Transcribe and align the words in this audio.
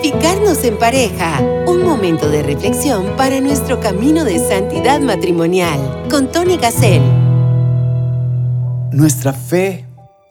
Santificarnos 0.00 0.62
en 0.62 0.78
pareja. 0.78 1.40
Un 1.66 1.82
momento 1.82 2.30
de 2.30 2.44
reflexión 2.44 3.16
para 3.16 3.40
nuestro 3.40 3.80
camino 3.80 4.22
de 4.22 4.38
santidad 4.38 5.00
matrimonial. 5.00 6.06
Con 6.08 6.30
Tony 6.30 6.56
Gassel. 6.56 7.02
Nuestra 8.92 9.32
fe 9.32 9.86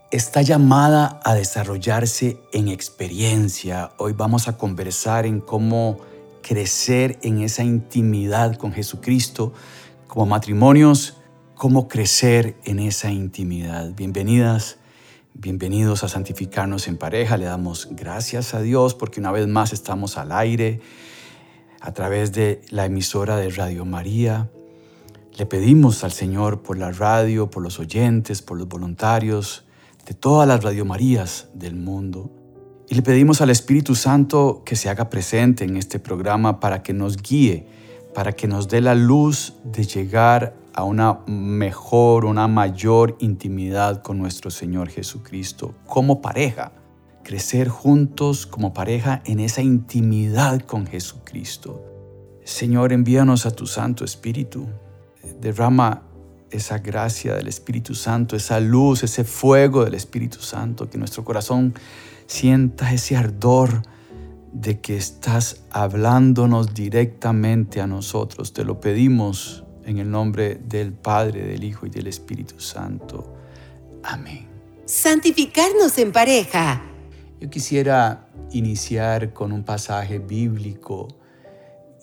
está 0.10 0.42
llamada 0.42 1.20
a 1.22 1.34
desarrollarse 1.34 2.38
en 2.54 2.70
experiencia. 2.70 3.92
Hoy 3.98 4.14
vamos 4.14 4.48
a 4.48 4.58
conversar 4.58 5.26
en 5.26 5.42
cómo 5.42 5.98
crecer 6.42 7.20
en 7.22 7.42
esa 7.42 7.66
intimidad 7.66 8.56
con 8.56 8.72
Jesucristo 8.72 9.52
como 10.08 10.28
matrimonios, 10.28 11.18
cómo 11.56 11.90
crecer 11.90 12.56
en 12.64 12.80
esa 12.80 13.12
intimidad. 13.12 13.92
Bienvenidas 13.94 14.78
Bienvenidos 15.40 16.04
a 16.04 16.08
Santificarnos 16.08 16.88
en 16.88 16.98
Pareja. 16.98 17.38
Le 17.38 17.46
damos 17.46 17.90
gracias 17.92 18.56
a 18.56 18.62
Dios 18.62 18.96
porque 18.96 19.20
una 19.20 19.32
vez 19.32 19.48
más 19.48 19.72
estamos 19.72 20.18
al 20.18 20.32
aire 20.32 20.82
a 21.80 21.94
través 21.94 22.32
de 22.32 22.64
la 22.72 22.86
emisora 22.86 23.38
de 23.38 23.52
Radio 23.52 23.86
María. 23.86 24.50
Le 25.38 25.46
pedimos 25.46 26.04
al 26.04 26.12
Señor 26.12 26.64
por 26.64 26.80
la 26.80 26.92
radio, 26.92 27.52
por 27.52 27.62
los 27.62 27.80
oyentes, 27.80 28.42
por 28.42 28.58
los 28.58 28.68
voluntarios 28.68 29.64
de 30.08 30.16
todas 30.16 30.48
las 30.48 30.64
Radio 30.64 30.86
Marías 30.86 31.50
del 31.54 31.76
mundo. 31.76 32.32
Y 32.90 32.96
le 32.96 33.04
pedimos 33.04 33.40
al 33.40 33.52
Espíritu 33.52 33.94
Santo 33.94 34.64
que 34.66 34.76
se 34.76 34.90
haga 34.90 35.08
presente 35.12 35.66
en 35.66 35.78
este 35.78 36.00
programa 36.00 36.60
para 36.60 36.82
que 36.82 36.94
nos 36.94 37.16
guíe, 37.16 37.68
para 38.16 38.32
que 38.32 38.48
nos 38.48 38.70
dé 38.70 38.82
la 38.82 38.96
luz 38.96 39.54
de 39.64 39.84
llegar 39.84 40.56
a 40.78 40.84
una 40.84 41.22
mejor, 41.26 42.24
una 42.24 42.48
mayor 42.48 43.18
intimidad 43.20 44.04
con 44.04 44.20
nuestro 44.20 44.52
Señor 44.52 44.90
Jesucristo 44.90 45.74
como 45.88 46.22
pareja. 46.22 46.72
Crecer 47.24 47.68
juntos 47.68 48.46
como 48.46 48.76
pareja 48.76 49.24
en 49.26 49.40
esa 49.40 49.64
intimidad 49.64 50.62
con 50.62 50.86
Jesucristo. 50.86 51.84
Señor, 52.44 52.94
envíanos 52.94 53.48
a 53.48 53.52
tu 53.56 53.66
Santo 53.66 54.06
Espíritu. 54.06 54.68
Derrama 55.42 56.04
esa 56.52 56.78
gracia 56.78 57.34
del 57.34 57.48
Espíritu 57.48 57.96
Santo, 57.96 58.36
esa 58.36 58.60
luz, 58.60 59.02
ese 59.02 59.24
fuego 59.24 59.84
del 59.84 59.96
Espíritu 59.96 60.42
Santo, 60.42 60.92
que 60.92 61.00
nuestro 61.00 61.26
corazón 61.26 61.74
sienta 62.28 62.94
ese 62.94 63.18
ardor 63.18 63.82
de 64.54 64.80
que 64.80 64.96
estás 64.96 65.64
hablándonos 65.72 66.76
directamente 66.76 67.82
a 67.82 67.88
nosotros. 67.88 68.54
Te 68.54 68.64
lo 68.64 68.80
pedimos 68.80 69.64
en 69.88 70.00
el 70.00 70.12
nombre 70.12 70.60
del 70.68 70.92
Padre, 70.92 71.48
del 71.48 71.64
Hijo 71.64 71.86
y 71.86 71.90
del 71.90 72.08
Espíritu 72.08 72.60
Santo. 72.60 73.34
Amén. 74.04 74.46
Santificarnos 74.86 75.98
en 75.98 76.12
pareja. 76.12 76.82
Yo 77.40 77.50
quisiera 77.50 78.28
iniciar 78.52 79.34
con 79.34 79.54
un 79.54 79.64
pasaje 79.64 80.20
bíblico 80.20 81.08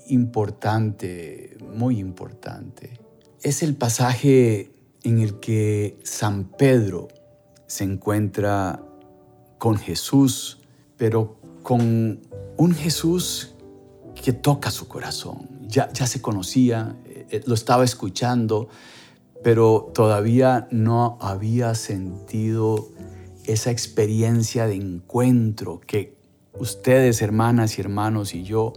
importante, 0.08 1.58
muy 1.74 1.98
importante. 1.98 2.98
Es 3.42 3.62
el 3.62 3.74
pasaje 3.74 4.72
en 5.02 5.20
el 5.20 5.38
que 5.38 5.98
San 6.04 6.44
Pedro 6.44 7.08
se 7.66 7.84
encuentra 7.84 8.82
con 9.58 9.76
Jesús, 9.76 10.58
pero 10.96 11.36
con 11.62 12.22
un 12.56 12.74
Jesús 12.74 13.54
que 14.14 14.32
toca 14.32 14.70
su 14.70 14.88
corazón. 14.88 15.48
Ya, 15.66 15.92
ya 15.92 16.06
se 16.06 16.22
conocía, 16.22 16.96
eh, 17.30 17.42
lo 17.46 17.54
estaba 17.54 17.84
escuchando, 17.84 18.68
pero 19.42 19.90
todavía 19.94 20.68
no 20.70 21.18
había 21.20 21.74
sentido 21.74 22.88
esa 23.44 23.70
experiencia 23.70 24.66
de 24.66 24.76
encuentro 24.76 25.80
que 25.86 26.16
ustedes, 26.58 27.20
hermanas 27.20 27.78
y 27.78 27.82
hermanos, 27.82 28.34
y 28.34 28.42
yo 28.42 28.72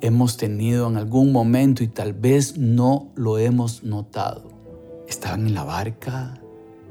hemos 0.00 0.36
tenido 0.36 0.88
en 0.88 0.96
algún 0.96 1.30
momento 1.30 1.84
y 1.84 1.88
tal 1.88 2.12
vez 2.12 2.58
no 2.58 3.12
lo 3.14 3.38
hemos 3.38 3.84
notado. 3.84 4.50
Estaban 5.06 5.46
en 5.46 5.54
la 5.54 5.64
barca 5.64 6.40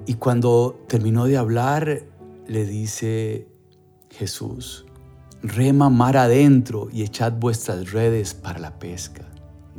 y 0.05 0.15
cuando 0.15 0.79
terminó 0.87 1.25
de 1.25 1.37
hablar, 1.37 2.03
le 2.47 2.65
dice 2.65 3.47
Jesús, 4.09 4.85
rema 5.41 5.89
mar 5.89 6.17
adentro 6.17 6.89
y 6.91 7.03
echad 7.03 7.33
vuestras 7.33 7.91
redes 7.91 8.33
para 8.33 8.59
la 8.59 8.79
pesca. 8.79 9.30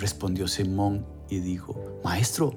Respondió 0.03 0.49
Simón 0.49 1.07
y 1.31 1.39
dijo, 1.39 1.77
Maestro, 2.03 2.57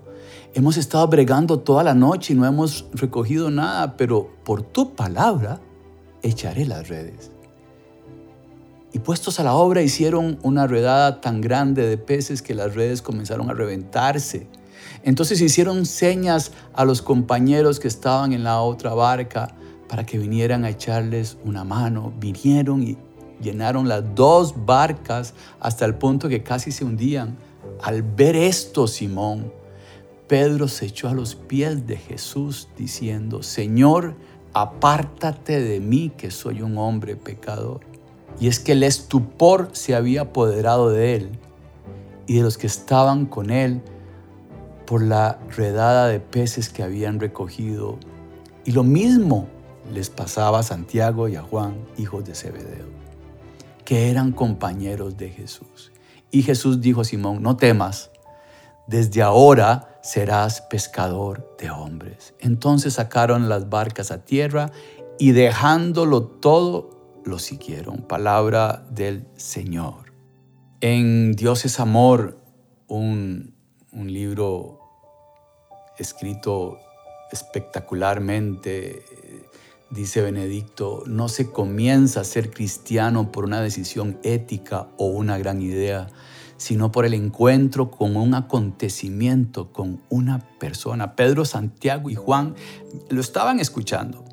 hemos 0.55 0.77
estado 0.77 1.07
bregando 1.07 1.59
toda 1.59 1.83
la 1.83 1.93
noche 1.93 2.33
y 2.33 2.35
no 2.35 2.43
hemos 2.43 2.87
recogido 2.91 3.51
nada, 3.51 3.97
pero 3.97 4.31
por 4.43 4.63
tu 4.63 4.95
palabra 4.95 5.61
echaré 6.23 6.65
las 6.65 6.87
redes. 6.87 7.29
Y 8.91 8.97
puestos 8.97 9.39
a 9.39 9.43
la 9.43 9.53
obra 9.53 9.83
hicieron 9.83 10.39
una 10.41 10.65
redada 10.65 11.21
tan 11.21 11.39
grande 11.39 11.85
de 11.85 11.99
peces 11.99 12.41
que 12.41 12.55
las 12.55 12.73
redes 12.73 13.03
comenzaron 13.03 13.51
a 13.51 13.53
reventarse. 13.53 14.47
Entonces 15.03 15.39
hicieron 15.39 15.85
señas 15.85 16.51
a 16.73 16.83
los 16.83 17.03
compañeros 17.03 17.79
que 17.79 17.87
estaban 17.87 18.33
en 18.33 18.43
la 18.43 18.59
otra 18.61 18.95
barca 18.95 19.53
para 19.87 20.03
que 20.03 20.17
vinieran 20.17 20.65
a 20.65 20.71
echarles 20.71 21.37
una 21.45 21.63
mano. 21.63 22.11
Vinieron 22.19 22.81
y 22.81 22.97
llenaron 23.41 23.87
las 23.87 24.15
dos 24.15 24.65
barcas 24.65 25.33
hasta 25.59 25.85
el 25.85 25.95
punto 25.95 26.29
que 26.29 26.43
casi 26.43 26.71
se 26.71 26.85
hundían. 26.85 27.37
Al 27.81 28.03
ver 28.03 28.35
esto, 28.35 28.87
Simón, 28.87 29.51
Pedro 30.27 30.67
se 30.67 30.87
echó 30.87 31.09
a 31.09 31.13
los 31.13 31.35
pies 31.35 31.85
de 31.85 31.97
Jesús 31.97 32.67
diciendo, 32.77 33.43
Señor, 33.43 34.15
apártate 34.53 35.61
de 35.61 35.79
mí 35.79 36.11
que 36.17 36.31
soy 36.31 36.61
un 36.61 36.77
hombre 36.77 37.15
pecador. 37.15 37.81
Y 38.39 38.47
es 38.47 38.59
que 38.59 38.73
el 38.73 38.83
estupor 38.83 39.69
se 39.73 39.95
había 39.95 40.21
apoderado 40.21 40.89
de 40.89 41.15
él 41.15 41.29
y 42.27 42.37
de 42.37 42.43
los 42.43 42.57
que 42.57 42.67
estaban 42.67 43.27
con 43.27 43.49
él 43.49 43.81
por 44.85 45.01
la 45.01 45.39
redada 45.55 46.07
de 46.07 46.19
peces 46.19 46.69
que 46.69 46.83
habían 46.83 47.19
recogido. 47.19 47.97
Y 48.65 48.71
lo 48.71 48.83
mismo 48.83 49.47
les 49.93 50.09
pasaba 50.09 50.59
a 50.59 50.63
Santiago 50.63 51.27
y 51.27 51.35
a 51.35 51.43
Juan, 51.43 51.75
hijos 51.97 52.25
de 52.25 52.33
Zebedeo 52.33 52.94
que 53.85 54.09
eran 54.09 54.31
compañeros 54.31 55.15
de 55.15 55.29
Jesús. 55.29 55.91
Y 56.31 56.41
Jesús 56.41 56.81
dijo 56.81 57.01
a 57.01 57.05
Simón, 57.05 57.41
no 57.41 57.55
temas, 57.55 58.11
desde 58.87 59.21
ahora 59.21 59.99
serás 60.01 60.61
pescador 60.61 61.55
de 61.57 61.69
hombres. 61.69 62.33
Entonces 62.39 62.95
sacaron 62.95 63.47
las 63.47 63.69
barcas 63.69 64.11
a 64.11 64.25
tierra 64.25 64.71
y 65.17 65.31
dejándolo 65.31 66.23
todo, 66.23 67.21
lo 67.23 67.39
siguieron. 67.39 68.03
Palabra 68.03 68.85
del 68.91 69.27
Señor. 69.37 70.13
En 70.81 71.33
Dios 71.33 71.65
es 71.65 71.79
amor, 71.79 72.39
un, 72.87 73.55
un 73.91 74.11
libro 74.11 74.79
escrito 75.97 76.77
espectacularmente 77.31 79.03
dice 79.89 80.21
Benedicto, 80.21 81.03
no 81.07 81.29
se 81.29 81.51
comienza 81.51 82.21
a 82.21 82.23
ser 82.23 82.51
cristiano 82.51 83.31
por 83.31 83.45
una 83.45 83.61
decisión 83.61 84.19
ética 84.23 84.89
o 84.97 85.07
una 85.07 85.37
gran 85.37 85.61
idea, 85.61 86.07
sino 86.57 86.91
por 86.91 87.05
el 87.05 87.13
encuentro 87.13 87.91
con 87.91 88.15
un 88.15 88.33
acontecimiento, 88.33 89.71
con 89.71 90.01
una 90.09 90.39
persona. 90.59 91.15
Pedro, 91.15 91.45
Santiago 91.45 92.09
y 92.09 92.15
Juan 92.15 92.55
lo 93.09 93.21
estaban 93.21 93.59
escuchando, 93.59 94.25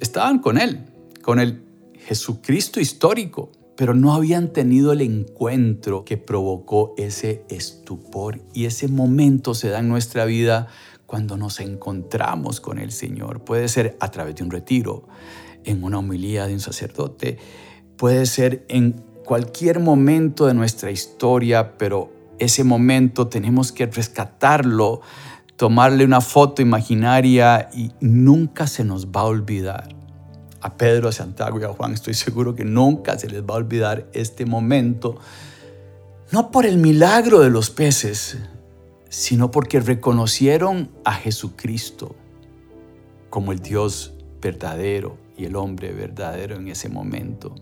estaban 0.00 0.40
con 0.40 0.58
él, 0.58 0.86
con 1.22 1.40
el 1.40 1.64
Jesucristo 1.94 2.80
histórico, 2.80 3.52
pero 3.76 3.94
no 3.94 4.12
habían 4.12 4.52
tenido 4.52 4.92
el 4.92 5.02
encuentro 5.02 6.04
que 6.04 6.16
provocó 6.16 6.94
ese 6.96 7.44
estupor 7.48 8.40
y 8.52 8.64
ese 8.64 8.88
momento 8.88 9.54
se 9.54 9.68
da 9.68 9.78
en 9.78 9.88
nuestra 9.88 10.24
vida 10.24 10.66
cuando 11.08 11.38
nos 11.38 11.58
encontramos 11.60 12.60
con 12.60 12.78
el 12.78 12.92
Señor. 12.92 13.42
Puede 13.42 13.68
ser 13.68 13.96
a 13.98 14.10
través 14.10 14.34
de 14.36 14.44
un 14.44 14.50
retiro, 14.50 15.08
en 15.64 15.82
una 15.82 16.00
homilía 16.00 16.46
de 16.46 16.52
un 16.52 16.60
sacerdote, 16.60 17.38
puede 17.96 18.26
ser 18.26 18.66
en 18.68 18.92
cualquier 19.24 19.80
momento 19.80 20.46
de 20.46 20.52
nuestra 20.52 20.90
historia, 20.90 21.78
pero 21.78 22.12
ese 22.38 22.62
momento 22.62 23.26
tenemos 23.26 23.72
que 23.72 23.86
rescatarlo, 23.86 25.00
tomarle 25.56 26.04
una 26.04 26.20
foto 26.20 26.60
imaginaria 26.60 27.70
y 27.72 27.90
nunca 28.00 28.66
se 28.66 28.84
nos 28.84 29.06
va 29.06 29.22
a 29.22 29.24
olvidar. 29.24 29.88
A 30.60 30.76
Pedro, 30.76 31.08
a 31.08 31.12
Santiago 31.12 31.58
y 31.58 31.64
a 31.64 31.68
Juan 31.68 31.94
estoy 31.94 32.12
seguro 32.12 32.54
que 32.54 32.66
nunca 32.66 33.18
se 33.18 33.30
les 33.30 33.42
va 33.42 33.54
a 33.54 33.56
olvidar 33.56 34.08
este 34.12 34.44
momento, 34.44 35.16
no 36.32 36.50
por 36.50 36.66
el 36.66 36.76
milagro 36.76 37.40
de 37.40 37.48
los 37.48 37.70
peces, 37.70 38.36
sino 39.08 39.50
porque 39.50 39.80
reconocieron 39.80 40.90
a 41.04 41.14
Jesucristo 41.14 42.14
como 43.30 43.52
el 43.52 43.60
Dios 43.60 44.14
verdadero 44.40 45.16
y 45.36 45.44
el 45.44 45.56
hombre 45.56 45.92
verdadero 45.92 46.56
en 46.56 46.68
ese 46.68 46.88
momento. 46.88 47.54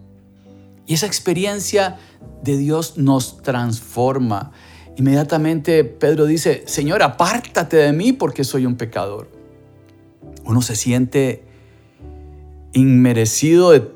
Y 0.86 0.94
esa 0.94 1.06
experiencia 1.06 1.98
de 2.42 2.56
Dios 2.56 2.96
nos 2.96 3.42
transforma. 3.42 4.52
Inmediatamente 4.96 5.84
Pedro 5.84 6.26
dice, 6.26 6.62
Señor, 6.66 7.02
apártate 7.02 7.76
de 7.76 7.92
mí 7.92 8.12
porque 8.12 8.44
soy 8.44 8.66
un 8.66 8.76
pecador. 8.76 9.28
Uno 10.44 10.62
se 10.62 10.76
siente 10.76 11.44
inmerecido 12.72 13.72
de 13.72 13.90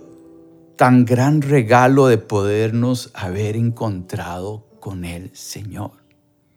tan 0.76 1.04
gran 1.04 1.42
regalo 1.42 2.06
de 2.06 2.18
podernos 2.18 3.10
haber 3.14 3.56
encontrado 3.56 4.66
con 4.80 5.04
el 5.04 5.30
Señor. 5.36 5.92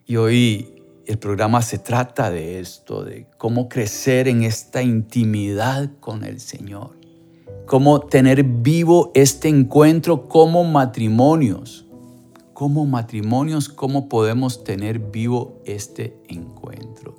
Y 0.06 0.16
hoy 0.16 0.83
el 1.06 1.18
programa 1.18 1.62
se 1.62 1.78
trata 1.78 2.32
de 2.32 2.60
esto, 2.60 3.04
de 3.04 3.28
cómo 3.38 3.68
crecer 3.68 4.28
en 4.28 4.44
esta 4.44 4.82
intimidad 4.82 5.90
con 6.00 6.24
el 6.24 6.40
Señor, 6.40 6.92
cómo 7.66 8.00
tener 8.00 8.44
vivo 8.44 9.12
este 9.14 9.50
encuentro 9.50 10.28
como 10.28 10.64
matrimonios, 10.64 11.86
como 12.54 12.86
matrimonios, 12.86 13.68
cómo 13.68 14.08
podemos 14.08 14.64
tener 14.64 15.00
vivo 15.00 15.62
este 15.66 16.18
encuentro. 16.30 17.16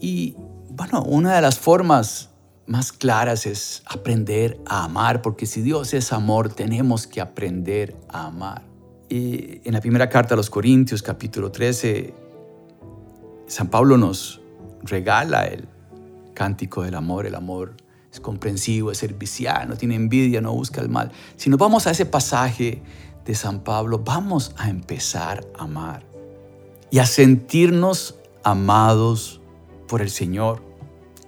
Y 0.00 0.36
bueno, 0.70 1.02
una 1.02 1.34
de 1.34 1.40
las 1.40 1.58
formas 1.58 2.30
más 2.66 2.92
claras 2.92 3.46
es 3.46 3.82
aprender 3.86 4.60
a 4.66 4.84
amar, 4.84 5.22
porque 5.22 5.46
si 5.46 5.62
Dios 5.62 5.94
es 5.94 6.12
amor, 6.12 6.52
tenemos 6.52 7.06
que 7.06 7.20
aprender 7.20 7.96
a 8.08 8.26
amar. 8.26 8.62
Y 9.08 9.60
en 9.64 9.72
la 9.72 9.80
primera 9.80 10.08
carta 10.08 10.34
a 10.34 10.36
los 10.36 10.50
Corintios, 10.50 11.02
capítulo 11.02 11.50
13, 11.50 12.25
San 13.46 13.68
Pablo 13.68 13.96
nos 13.96 14.40
regala 14.82 15.44
el 15.44 15.68
cántico 16.34 16.82
del 16.82 16.94
amor. 16.94 17.26
El 17.26 17.34
amor 17.34 17.76
es 18.12 18.20
comprensivo, 18.20 18.90
es 18.90 18.98
servicial, 18.98 19.68
no 19.68 19.76
tiene 19.76 19.94
envidia, 19.94 20.40
no 20.40 20.52
busca 20.52 20.80
el 20.80 20.88
mal. 20.88 21.12
Si 21.36 21.50
nos 21.50 21.58
vamos 21.58 21.86
a 21.86 21.92
ese 21.92 22.06
pasaje 22.06 22.82
de 23.24 23.34
San 23.34 23.60
Pablo, 23.60 24.00
vamos 24.00 24.52
a 24.56 24.68
empezar 24.68 25.46
a 25.58 25.64
amar 25.64 26.04
y 26.90 26.98
a 26.98 27.06
sentirnos 27.06 28.16
amados 28.42 29.40
por 29.88 30.02
el 30.02 30.10
Señor. 30.10 30.62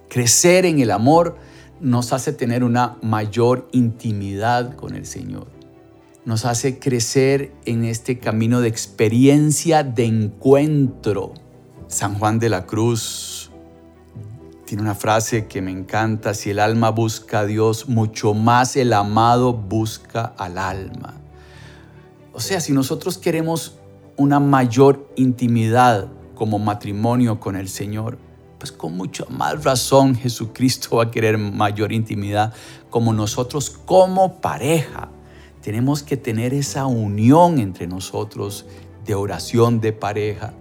Crecer 0.09 0.65
en 0.65 0.79
el 0.79 0.91
amor 0.91 1.37
nos 1.79 2.11
hace 2.13 2.33
tener 2.33 2.63
una 2.63 2.97
mayor 3.01 3.69
intimidad 3.71 4.75
con 4.75 4.95
el 4.95 5.05
Señor. 5.05 5.47
Nos 6.25 6.45
hace 6.45 6.79
crecer 6.79 7.53
en 7.65 7.85
este 7.85 8.19
camino 8.19 8.59
de 8.61 8.67
experiencia, 8.67 9.83
de 9.83 10.05
encuentro. 10.05 11.33
San 11.89 12.19
Juan 12.19 12.37
de 12.37 12.49
la 12.49 12.67
Cruz 12.67 13.49
tiene 14.65 14.83
una 14.83 14.93
frase 14.93 15.47
que 15.47 15.63
me 15.63 15.71
encanta, 15.71 16.35
si 16.35 16.51
el 16.51 16.59
alma 16.59 16.91
busca 16.91 17.39
a 17.39 17.45
Dios, 17.45 17.89
mucho 17.89 18.35
más 18.35 18.75
el 18.75 18.93
amado 18.93 19.53
busca 19.53 20.35
al 20.37 20.59
alma. 20.59 21.15
O 22.31 22.39
sea, 22.39 22.61
si 22.61 22.73
nosotros 22.73 23.17
queremos 23.17 23.79
una 24.17 24.39
mayor 24.39 25.11
intimidad 25.15 26.09
como 26.35 26.59
matrimonio 26.59 27.39
con 27.39 27.55
el 27.55 27.67
Señor, 27.67 28.19
pues 28.59 28.71
con 28.71 28.95
mucho 28.95 29.25
más 29.31 29.63
razón 29.63 30.13
Jesucristo 30.13 30.97
va 30.97 31.05
a 31.05 31.11
querer 31.11 31.39
mayor 31.39 31.91
intimidad 31.91 32.53
como 32.91 33.13
nosotros 33.13 33.71
como 33.71 34.41
pareja. 34.41 35.09
Tenemos 35.63 36.03
que 36.03 36.17
tener 36.17 36.53
esa 36.53 36.85
unión 36.85 37.57
entre 37.57 37.87
nosotros 37.87 38.67
de 39.07 39.15
oración 39.15 39.81
de 39.81 39.91
pareja. 39.91 40.53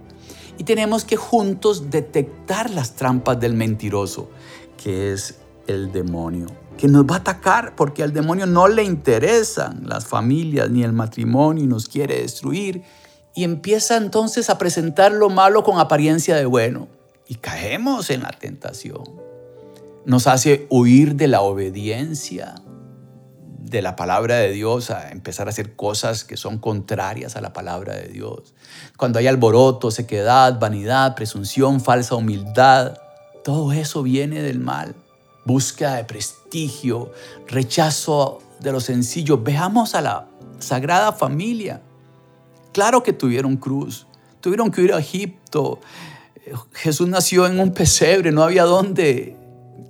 Y 0.59 0.65
tenemos 0.65 1.05
que 1.05 1.17
juntos 1.17 1.91
detectar 1.91 2.69
las 2.71 2.97
trampas 2.97 3.41
del 3.41 3.55
mentiroso, 3.55 4.29
que 4.77 5.13
es 5.13 5.37
el 5.69 5.93
demonio, 5.93 6.47
que 6.77 6.89
nos 6.89 7.05
va 7.05 7.15
a 7.15 7.19
atacar 7.19 7.77
porque 7.77 8.03
al 8.03 8.13
demonio 8.13 8.47
no 8.47 8.67
le 8.69 8.83
interesan 8.83 9.83
las 9.87 10.07
familias 10.07 10.69
ni 10.69 10.83
el 10.83 10.93
matrimonio 10.93 11.65
y 11.65 11.67
nos 11.69 11.89
quiere 11.89 12.21
destruir. 12.21 12.83
Y 13.35 13.45
empieza 13.45 13.97
entonces 13.97 14.51
a 14.51 14.59
presentar 14.59 15.13
lo 15.13 15.31
malo 15.31 15.63
con 15.63 15.79
apariencia 15.79 16.35
de 16.35 16.47
bueno 16.47 16.89
y 17.29 17.37
caemos 17.37 18.11
en 18.11 18.23
la 18.23 18.31
tentación. 18.31 19.05
Nos 20.07 20.27
hace 20.27 20.67
huir 20.71 21.15
de 21.15 21.29
la 21.29 21.43
obediencia 21.43 22.57
de 23.71 23.83
la 23.83 23.97
palabra 23.97 24.37
de 24.37 24.51
Dios 24.53 24.91
a 24.91 25.11
empezar 25.11 25.47
a 25.47 25.51
hacer 25.51 25.77
cosas 25.77 26.25
que 26.25 26.37
son 26.37 26.59
contrarias 26.59 27.37
a 27.37 27.41
la 27.41 27.53
palabra 27.53 27.95
de 27.95 28.09
Dios. 28.09 28.55
Cuando 28.97 29.19
hay 29.19 29.27
alboroto, 29.27 29.91
sequedad, 29.91 30.59
vanidad, 30.59 31.15
presunción, 31.15 31.81
falsa 31.81 32.15
humildad, 32.15 32.99
todo 33.45 33.73
eso 33.73 34.03
viene 34.03 34.43
del 34.43 34.59
mal. 34.59 34.95
Búsqueda 35.45 35.97
de 35.97 36.05
prestigio, 36.05 37.13
rechazo 37.47 38.41
de 38.61 38.73
lo 38.73 38.81
sencillo. 38.81 39.39
Veamos 39.39 39.95
a 39.95 40.01
la 40.01 40.27
Sagrada 40.59 41.13
Familia. 41.13 41.81
Claro 42.73 43.03
que 43.03 43.13
tuvieron 43.13 43.57
cruz, 43.57 44.07
tuvieron 44.41 44.71
que 44.71 44.83
ir 44.83 44.93
a 44.93 44.99
Egipto, 44.99 45.81
Jesús 46.73 47.09
nació 47.09 47.47
en 47.47 47.61
un 47.61 47.73
pesebre, 47.73 48.33
no 48.33 48.43
había 48.43 48.65
dónde 48.65 49.37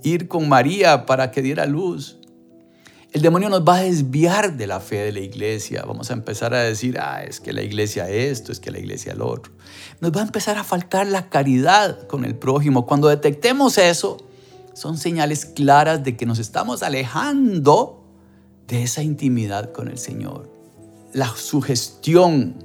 ir 0.03 0.29
con 0.29 0.49
María 0.49 1.07
para 1.07 1.31
que 1.31 1.43
diera 1.43 1.67
luz. 1.67 2.18
El 3.13 3.23
demonio 3.23 3.49
nos 3.49 3.63
va 3.67 3.77
a 3.77 3.83
desviar 3.83 4.57
de 4.57 4.67
la 4.67 4.81
fe 4.81 4.97
de 4.97 5.13
la 5.13 5.21
iglesia. 5.21 5.83
Vamos 5.87 6.11
a 6.11 6.13
empezar 6.13 6.53
a 6.53 6.61
decir, 6.61 6.99
ah, 7.01 7.25
es 7.25 7.41
que 7.41 7.55
la 7.55 7.63
iglesia 7.63 8.11
esto, 8.11 8.53
es 8.53 8.61
que 8.61 8.71
la 8.71 8.79
iglesia 8.79 9.15
lo 9.15 9.29
otro. 9.29 9.53
Nos 10.01 10.13
va 10.13 10.21
a 10.21 10.25
empezar 10.25 10.59
a 10.59 10.65
faltar 10.65 11.07
la 11.07 11.31
caridad 11.31 12.07
con 12.07 12.27
el 12.27 12.35
prójimo. 12.35 12.85
Cuando 12.87 13.09
detectemos 13.09 13.79
eso, 13.79 14.19
son 14.75 14.99
señales 14.99 15.47
claras 15.47 16.05
de 16.05 16.17
que 16.17 16.27
nos 16.27 16.39
estamos 16.39 16.83
alejando 16.83 18.05
de 18.69 18.83
esa 18.83 19.03
intimidad 19.03 19.73
con 19.73 19.89
el 19.89 19.99
Señor. 19.99 20.53
La 21.15 21.35
sugestión, 21.35 22.63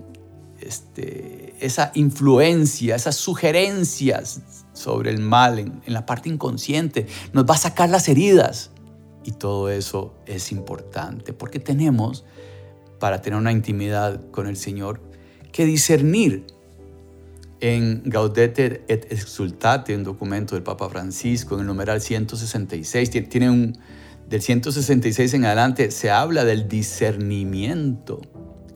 este, 0.59 1.55
esa 1.59 1.91
influencia, 1.95 2.95
esas 2.95 3.15
sugerencias 3.15 4.41
sobre 4.73 5.09
el 5.09 5.19
mal 5.19 5.59
en, 5.59 5.81
la 5.87 6.05
parte 6.05 6.27
inconsciente, 6.27 7.07
nos 7.31 7.45
va 7.49 7.55
a 7.55 7.59
sacar 7.59 7.89
las 7.89 8.09
heridas. 8.09 8.71
Y 9.23 9.31
todo 9.31 9.69
eso 9.69 10.13
es 10.25 10.51
importante 10.51 11.33
porque 11.33 11.59
tenemos, 11.59 12.25
para 12.99 13.21
tener 13.21 13.39
una 13.39 13.51
intimidad 13.51 14.29
con 14.31 14.47
el 14.47 14.57
Señor, 14.57 15.01
que 15.51 15.65
discernir 15.65 16.45
en 17.59 18.01
Gaudete 18.05 18.83
et 18.87 19.11
Exultate, 19.11 19.95
un 19.95 20.03
documento 20.03 20.55
del 20.55 20.63
Papa 20.63 20.89
Francisco, 20.89 21.55
en 21.55 21.61
el 21.61 21.67
numeral 21.67 22.01
166, 22.01 23.09
tiene 23.29 23.49
un, 23.49 23.77
del 24.27 24.41
166 24.41 25.33
en 25.33 25.45
adelante, 25.45 25.91
se 25.91 26.11
habla 26.11 26.43
del 26.43 26.67
discernimiento 26.67 28.19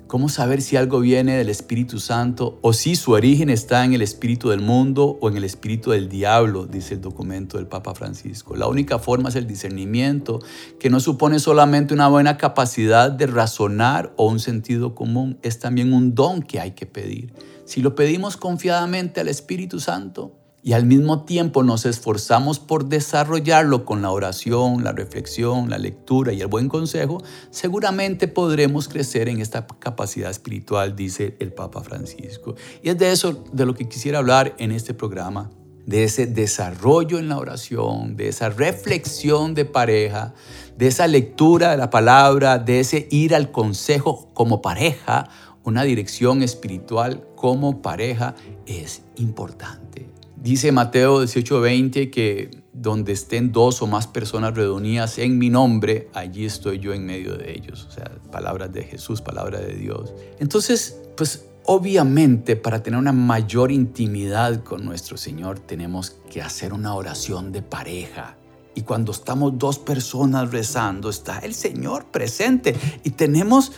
¿Cómo 0.08 0.30
saber 0.30 0.62
si 0.62 0.78
algo 0.78 1.02
viene 1.02 1.36
del 1.36 1.50
Espíritu 1.50 2.00
Santo 2.00 2.60
o 2.62 2.72
si 2.72 2.96
su 2.96 3.12
origen 3.12 3.50
está 3.50 3.84
en 3.84 3.92
el 3.92 4.02
espíritu 4.02 4.48
del 4.48 4.62
mundo 4.62 5.18
o 5.20 5.28
en 5.28 5.36
el 5.36 5.44
espíritu 5.44 5.92
del 5.92 6.08
diablo? 6.08 6.66
Dice 6.66 6.94
el 6.94 7.02
documento 7.02 7.58
del 7.58 7.68
Papa 7.68 7.94
Francisco. 7.94 8.56
La 8.56 8.68
única 8.68 9.00
forma 9.00 9.28
es 9.28 9.36
el 9.36 9.48
discernimiento, 9.48 10.40
que 10.80 10.90
no 10.90 11.02
supone 11.02 11.40
solamente 11.40 11.94
una 11.94 12.08
buena 12.08 12.38
capacidad 12.38 13.12
de 13.12 13.28
razonar 13.28 14.14
o 14.16 14.30
un 14.30 14.40
sentido 14.40 14.96
común, 14.96 15.40
es 15.42 15.60
también 15.60 15.92
un 15.92 16.16
don 16.16 16.42
que 16.42 16.62
hay 16.62 16.72
que 16.72 16.86
pedir. 16.86 17.34
Si 17.66 17.82
lo 17.82 17.94
pedimos 17.94 18.38
confiadamente 18.38 19.20
al 19.20 19.28
Espíritu 19.28 19.82
Santo, 19.82 20.37
y 20.68 20.74
al 20.74 20.86
mismo 20.86 21.24
tiempo 21.24 21.64
nos 21.64 21.86
esforzamos 21.86 22.60
por 22.60 22.88
desarrollarlo 22.90 23.86
con 23.86 24.02
la 24.02 24.12
oración, 24.12 24.84
la 24.84 24.92
reflexión, 24.92 25.70
la 25.70 25.78
lectura 25.78 26.34
y 26.34 26.42
el 26.42 26.48
buen 26.48 26.68
consejo, 26.68 27.24
seguramente 27.52 28.28
podremos 28.28 28.90
crecer 28.90 29.30
en 29.30 29.40
esta 29.40 29.66
capacidad 29.66 30.30
espiritual, 30.30 30.94
dice 30.94 31.38
el 31.40 31.54
Papa 31.54 31.84
Francisco. 31.84 32.56
Y 32.84 32.90
es 32.90 32.98
de 32.98 33.14
eso 33.14 33.46
de 33.54 33.66
lo 33.66 33.76
que 33.76 33.88
quisiera 33.88 34.18
hablar 34.18 34.56
en 34.58 34.74
este 34.74 34.94
programa, 34.94 35.52
de 35.86 36.04
ese 36.04 36.28
desarrollo 36.28 37.18
en 37.18 37.30
la 37.30 37.38
oración, 37.38 38.18
de 38.18 38.28
esa 38.28 38.50
reflexión 38.50 39.54
de 39.54 39.64
pareja, 39.64 40.34
de 40.78 40.88
esa 40.88 41.08
lectura 41.08 41.72
de 41.72 41.78
la 41.78 41.90
palabra, 41.90 42.60
de 42.60 42.82
ese 42.82 43.08
ir 43.10 43.36
al 43.36 43.54
consejo 43.54 44.28
como 44.34 44.62
pareja, 44.62 45.30
una 45.64 45.84
dirección 45.84 46.44
espiritual 46.44 47.26
como 47.38 47.82
pareja 47.82 48.36
es 48.66 49.04
importante. 49.16 50.17
Dice 50.42 50.72
Mateo 50.72 51.24
18:20 51.24 52.12
que 52.12 52.52
donde 52.72 53.12
estén 53.14 53.52
dos 53.52 53.82
o 53.82 53.88
más 53.88 54.06
personas 54.06 54.56
reunidas 54.56 55.18
en 55.18 55.40
mi 55.40 55.50
nombre, 55.50 56.10
allí 56.14 56.46
estoy 56.46 56.78
yo 56.78 56.94
en 56.94 57.08
medio 57.08 57.36
de 57.36 57.54
ellos. 57.54 57.88
O 57.90 57.92
sea, 57.92 58.12
palabras 58.32 58.72
de 58.72 58.84
Jesús, 58.84 59.20
palabra 59.22 59.60
de 59.60 59.74
Dios. 59.74 60.14
Entonces, 60.40 61.00
pues 61.18 61.46
obviamente 61.66 62.56
para 62.56 62.84
tener 62.84 63.00
una 63.00 63.14
mayor 63.14 63.72
intimidad 63.72 64.64
con 64.64 64.86
nuestro 64.86 65.18
Señor 65.18 65.60
tenemos 65.60 66.12
que 66.30 66.44
hacer 66.44 66.72
una 66.72 66.94
oración 66.94 67.52
de 67.52 67.64
pareja. 67.64 68.38
Y 68.76 68.84
cuando 68.84 69.14
estamos 69.14 69.58
dos 69.58 69.80
personas 69.80 70.52
rezando, 70.52 71.10
está 71.10 71.40
el 71.40 71.56
Señor 71.56 72.06
presente 72.06 72.76
y 73.04 73.10
tenemos 73.10 73.72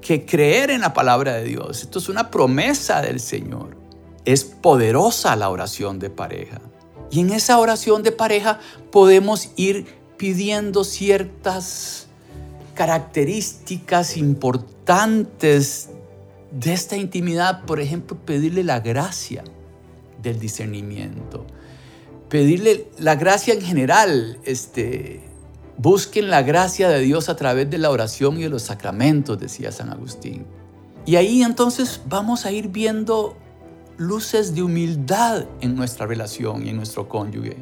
que 0.00 0.24
creer 0.24 0.70
en 0.70 0.80
la 0.80 0.92
palabra 0.92 1.34
de 1.34 1.44
Dios. 1.44 1.82
Esto 1.82 1.98
es 1.98 2.08
una 2.08 2.30
promesa 2.30 3.02
del 3.02 3.18
Señor 3.18 3.77
es 4.32 4.44
poderosa 4.44 5.34
la 5.36 5.48
oración 5.48 5.98
de 5.98 6.10
pareja. 6.10 6.60
Y 7.10 7.20
en 7.20 7.30
esa 7.30 7.58
oración 7.58 8.02
de 8.02 8.12
pareja 8.12 8.60
podemos 8.92 9.52
ir 9.56 9.86
pidiendo 10.18 10.84
ciertas 10.84 12.08
características 12.74 14.18
importantes 14.18 15.88
de 16.50 16.74
esta 16.74 16.98
intimidad. 16.98 17.64
Por 17.64 17.80
ejemplo, 17.80 18.18
pedirle 18.18 18.64
la 18.64 18.80
gracia 18.80 19.44
del 20.20 20.38
discernimiento. 20.38 21.46
Pedirle 22.28 22.90
la 22.98 23.14
gracia 23.14 23.54
en 23.54 23.62
general, 23.62 24.38
este, 24.44 25.22
Busquen 25.78 26.28
la 26.28 26.42
gracia 26.42 26.88
de 26.88 26.98
Dios 26.98 27.28
a 27.28 27.36
través 27.36 27.70
de 27.70 27.78
la 27.78 27.90
oración 27.90 28.36
y 28.36 28.42
de 28.42 28.48
los 28.48 28.62
sacramentos, 28.62 29.38
decía 29.38 29.70
San 29.70 29.90
Agustín. 29.90 30.44
Y 31.06 31.14
ahí 31.14 31.42
entonces 31.42 32.00
vamos 32.06 32.44
a 32.46 32.50
ir 32.50 32.66
viendo 32.66 33.36
luces 33.98 34.54
de 34.54 34.62
humildad 34.62 35.44
en 35.60 35.74
nuestra 35.74 36.06
relación 36.06 36.64
y 36.64 36.70
en 36.70 36.76
nuestro 36.76 37.08
cónyuge. 37.08 37.56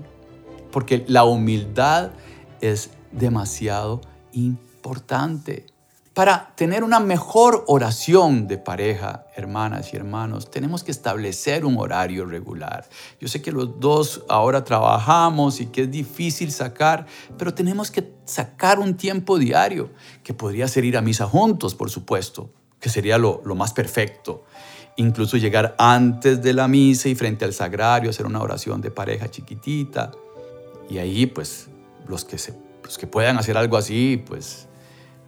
Porque 0.70 1.04
la 1.08 1.24
humildad 1.24 2.10
es 2.60 2.90
demasiado 3.10 4.02
importante. 4.32 5.66
Para 6.16 6.54
tener 6.56 6.82
una 6.82 6.98
mejor 6.98 7.64
oración 7.66 8.46
de 8.48 8.56
pareja, 8.56 9.26
hermanas 9.36 9.92
y 9.92 9.96
hermanos, 9.96 10.50
tenemos 10.50 10.82
que 10.82 10.90
establecer 10.90 11.66
un 11.66 11.76
horario 11.76 12.24
regular. 12.24 12.88
Yo 13.20 13.28
sé 13.28 13.42
que 13.42 13.52
los 13.52 13.80
dos 13.80 14.22
ahora 14.28 14.64
trabajamos 14.64 15.60
y 15.60 15.66
que 15.66 15.82
es 15.82 15.90
difícil 15.90 16.52
sacar, 16.52 17.04
pero 17.36 17.52
tenemos 17.52 17.90
que 17.90 18.14
sacar 18.24 18.78
un 18.78 18.96
tiempo 18.96 19.38
diario, 19.38 19.90
que 20.22 20.32
podría 20.32 20.68
ser 20.68 20.86
ir 20.86 20.96
a 20.96 21.02
misa 21.02 21.26
juntos, 21.26 21.74
por 21.74 21.90
supuesto, 21.90 22.48
que 22.80 22.88
sería 22.88 23.18
lo, 23.18 23.42
más 23.54 23.74
perfecto. 23.74 24.44
Incluso 24.96 25.36
llegar 25.36 25.74
antes 25.78 26.42
de 26.42 26.52
la 26.52 26.68
misa 26.68 27.08
y 27.08 27.14
frente 27.14 27.44
al 27.44 27.52
sagrario, 27.52 28.10
hacer 28.10 28.26
una 28.26 28.40
oración 28.40 28.80
de 28.80 28.90
pareja 28.90 29.30
chiquitita. 29.30 30.10
Y 30.88 30.98
ahí, 30.98 31.26
pues, 31.26 31.68
los 32.08 32.24
que, 32.24 32.38
se, 32.38 32.54
los 32.82 32.96
que 32.96 33.06
puedan 33.06 33.38
hacer 33.38 33.56
algo 33.56 33.76
así, 33.76 34.22
pues 34.26 34.66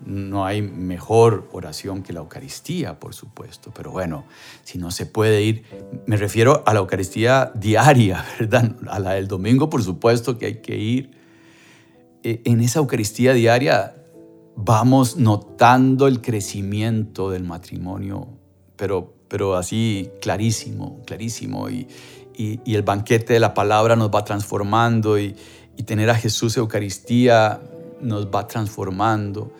no 0.05 0.47
hay 0.47 0.63
mejor 0.63 1.49
oración 1.53 2.03
que 2.03 2.13
la 2.13 2.21
Eucaristía, 2.21 2.99
por 2.99 3.15
supuesto, 3.15 3.73
pero 3.75 3.91
bueno, 3.91 4.25
si 4.63 4.79
no 4.79 4.91
se 4.91 5.07
puede 5.07 5.43
ir, 5.43 5.65
me 6.07 6.17
refiero 6.17 6.63
a 6.67 6.73
la 6.73 6.81
Eucaristía 6.81 7.51
diaria, 7.55 8.25
¿verdad? 8.39 8.77
A 8.89 8.99
la 8.99 9.13
del 9.13 9.29
domingo, 9.29 9.69
por 9.69 9.83
supuesto 9.83 10.39
que 10.39 10.47
hay 10.47 10.55
que 10.61 10.77
ir. 10.77 11.19
E, 12.23 12.43
en 12.45 12.61
esa 12.61 12.79
Eucaristía 12.79 13.33
diaria 13.33 13.95
vamos 14.57 15.17
notando 15.17 16.07
el 16.07 16.21
crecimiento 16.21 17.31
del 17.31 17.45
matrimonio, 17.45 18.29
pero, 18.77 19.15
pero 19.29 19.57
así 19.57 20.11
clarísimo, 20.21 21.01
clarísimo, 21.07 21.69
y, 21.71 21.89
el 22.41 22.83
banquete 22.83 23.33
de 23.33 23.41
la 23.41 23.53
palabra 23.53 23.97
nos 23.97 24.11
va 24.11 24.25
transformando 24.25 25.19
y, 25.19 25.35
y 25.77 25.83
tener 25.83 26.09
a 26.09 26.15
Jesús 26.15 26.57
Eucaristía 26.57 27.61
nos 28.01 28.27
va 28.27 28.47
transformando. 28.47 29.53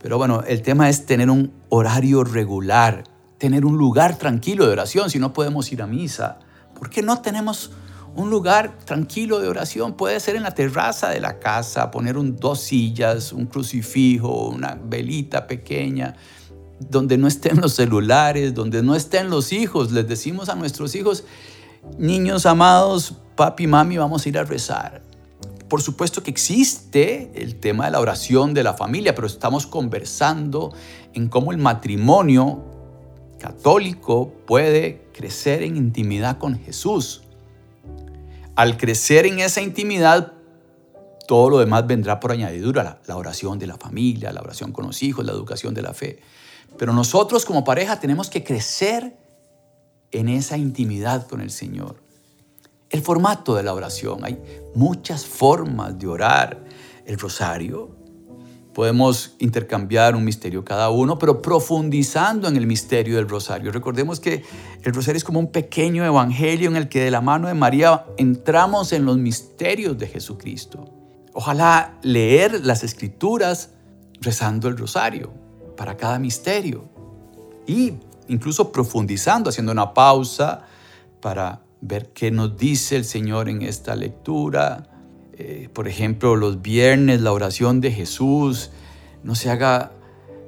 Pero 0.00 0.18
bueno, 0.18 0.42
el 0.46 0.62
tema 0.62 0.88
es 0.88 1.06
tener 1.06 1.30
un 1.30 1.52
horario 1.68 2.24
regular, 2.24 3.04
tener 3.38 3.64
un 3.64 3.76
lugar 3.76 4.16
tranquilo 4.16 4.66
de 4.66 4.72
oración, 4.72 5.10
si 5.10 5.18
no 5.18 5.32
podemos 5.32 5.72
ir 5.72 5.82
a 5.82 5.86
misa. 5.86 6.38
¿Por 6.78 6.90
qué 6.90 7.02
no 7.02 7.20
tenemos 7.20 7.72
un 8.14 8.30
lugar 8.30 8.78
tranquilo 8.84 9.40
de 9.40 9.48
oración? 9.48 9.94
Puede 9.94 10.20
ser 10.20 10.36
en 10.36 10.44
la 10.44 10.54
terraza 10.54 11.10
de 11.10 11.20
la 11.20 11.38
casa, 11.38 11.90
poner 11.90 12.16
un, 12.16 12.36
dos 12.36 12.60
sillas, 12.60 13.32
un 13.32 13.46
crucifijo, 13.46 14.48
una 14.48 14.78
velita 14.80 15.46
pequeña, 15.46 16.14
donde 16.80 17.18
no 17.18 17.26
estén 17.26 17.60
los 17.60 17.74
celulares, 17.74 18.54
donde 18.54 18.82
no 18.82 18.94
estén 18.94 19.30
los 19.30 19.52
hijos. 19.52 19.92
Les 19.92 20.08
decimos 20.08 20.48
a 20.48 20.54
nuestros 20.54 20.94
hijos, 20.94 21.24
niños 21.98 22.46
amados, 22.46 23.14
papi, 23.36 23.66
mami, 23.66 23.98
vamos 23.98 24.24
a 24.24 24.28
ir 24.28 24.38
a 24.38 24.44
rezar 24.44 25.08
por 25.68 25.82
supuesto 25.82 26.22
que 26.22 26.30
existe 26.30 27.30
el 27.34 27.56
tema 27.56 27.84
de 27.86 27.90
la 27.92 28.00
oración 28.00 28.54
de 28.54 28.62
la 28.62 28.74
familia, 28.74 29.14
pero 29.14 29.26
estamos 29.26 29.66
conversando 29.66 30.72
en 31.12 31.28
cómo 31.28 31.52
el 31.52 31.58
matrimonio 31.58 32.64
católico 33.38 34.32
puede 34.46 35.08
crecer 35.12 35.62
en 35.62 35.76
intimidad 35.76 36.38
con 36.38 36.58
Jesús. 36.58 37.22
Al 38.56 38.76
crecer 38.76 39.26
en 39.26 39.38
esa 39.40 39.60
intimidad, 39.60 40.32
todo 41.28 41.50
lo 41.50 41.58
demás 41.58 41.86
vendrá 41.86 42.18
por 42.18 42.32
añadidura, 42.32 43.00
la, 43.06 43.16
oración 43.16 43.58
de 43.58 43.66
la 43.66 43.76
familia, 43.76 44.32
la 44.32 44.40
oración 44.40 44.72
con 44.72 44.86
los 44.86 45.02
hijos, 45.02 45.24
la 45.24 45.32
educación 45.32 45.74
de 45.74 45.82
la 45.82 45.92
fe. 45.92 46.20
Pero 46.76 46.92
nosotros 46.92 47.44
como 47.44 47.64
pareja 47.64 47.98
tenemos 47.98 48.30
que 48.30 48.44
crecer 48.44 49.16
en 50.10 50.28
esa 50.28 50.56
intimidad 50.56 51.26
con 51.26 51.40
el 51.40 51.50
Señor. 51.50 52.02
El 52.90 53.02
formato 53.02 53.54
de 53.54 53.62
la 53.62 53.74
oración. 53.74 54.24
Hay 54.24 54.38
muchas 54.74 55.26
formas 55.26 55.98
de 55.98 56.06
orar 56.06 56.64
el 57.04 57.18
rosario. 57.18 57.90
Podemos 58.72 59.34
intercambiar 59.40 60.14
un 60.14 60.24
misterio 60.24 60.64
cada 60.64 60.88
uno, 60.88 61.18
pero 61.18 61.42
profundizando 61.42 62.48
en 62.48 62.56
el 62.56 62.66
misterio 62.66 63.16
del 63.16 63.28
rosario. 63.28 63.72
Recordemos 63.72 64.20
que 64.20 64.44
el 64.82 64.94
rosario 64.94 65.16
es 65.18 65.24
como 65.24 65.40
un 65.40 65.50
pequeño 65.50 66.04
evangelio 66.04 66.70
en 66.70 66.76
el 66.76 66.88
que 66.88 67.00
de 67.00 67.10
la 67.10 67.20
mano 67.20 67.48
de 67.48 67.54
María 67.54 68.06
entramos 68.16 68.92
en 68.92 69.04
los 69.04 69.18
misterios 69.18 69.98
de 69.98 70.06
Jesucristo. 70.06 70.88
Ojalá 71.34 71.98
leer 72.02 72.64
las 72.64 72.84
escrituras 72.84 73.70
rezando 74.20 74.68
el 74.68 74.78
rosario 74.78 75.47
para 75.78 75.96
cada 75.96 76.18
misterio 76.18 76.84
y 77.66 77.94
incluso 78.26 78.72
profundizando, 78.72 79.48
haciendo 79.48 79.70
una 79.70 79.94
pausa 79.94 80.62
para 81.20 81.62
ver 81.80 82.10
qué 82.12 82.32
nos 82.32 82.56
dice 82.58 82.96
el 82.96 83.04
Señor 83.04 83.48
en 83.48 83.62
esta 83.62 83.94
lectura. 83.94 84.90
Eh, 85.34 85.68
por 85.72 85.86
ejemplo, 85.86 86.34
los 86.34 86.60
viernes, 86.62 87.20
la 87.20 87.32
oración 87.32 87.80
de 87.80 87.92
Jesús, 87.92 88.70
no 89.22 89.36
se 89.36 89.50
haga 89.50 89.92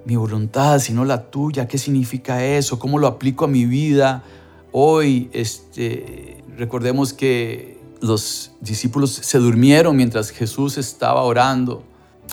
mi 0.04 0.16
voluntad, 0.16 0.80
sino 0.80 1.04
la 1.04 1.30
tuya. 1.30 1.68
¿Qué 1.68 1.78
significa 1.78 2.44
eso? 2.44 2.80
¿Cómo 2.80 2.98
lo 2.98 3.06
aplico 3.06 3.44
a 3.44 3.48
mi 3.48 3.66
vida? 3.66 4.24
Hoy, 4.72 5.30
este, 5.32 6.42
recordemos 6.56 7.12
que 7.12 7.78
los 8.00 8.50
discípulos 8.60 9.12
se 9.12 9.38
durmieron 9.38 9.96
mientras 9.96 10.30
Jesús 10.30 10.76
estaba 10.76 11.22
orando. 11.22 11.84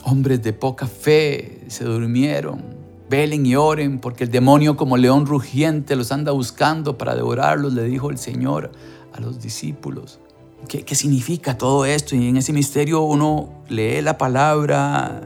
Hombres 0.03 0.41
de 0.41 0.53
poca 0.53 0.87
fe 0.87 1.63
se 1.67 1.83
durmieron. 1.83 2.76
Velen 3.09 3.45
y 3.45 3.55
oren, 3.55 3.99
porque 3.99 4.25
el 4.25 4.31
demonio 4.31 4.75
como 4.75 4.97
león 4.97 5.25
rugiente 5.25 5.95
los 5.95 6.11
anda 6.11 6.31
buscando 6.31 6.97
para 6.97 7.15
devorarlos, 7.15 7.73
le 7.73 7.83
dijo 7.83 8.09
el 8.09 8.17
Señor 8.17 8.71
a 9.13 9.21
los 9.21 9.41
discípulos. 9.41 10.19
¿Qué, 10.67 10.83
¿Qué, 10.83 10.95
significa 10.95 11.57
todo 11.57 11.85
esto? 11.85 12.15
Y 12.15 12.27
en 12.27 12.35
ese 12.35 12.51
misterio 12.51 13.01
uno 13.01 13.63
lee 13.69 14.01
la 14.01 14.17
palabra, 14.17 15.21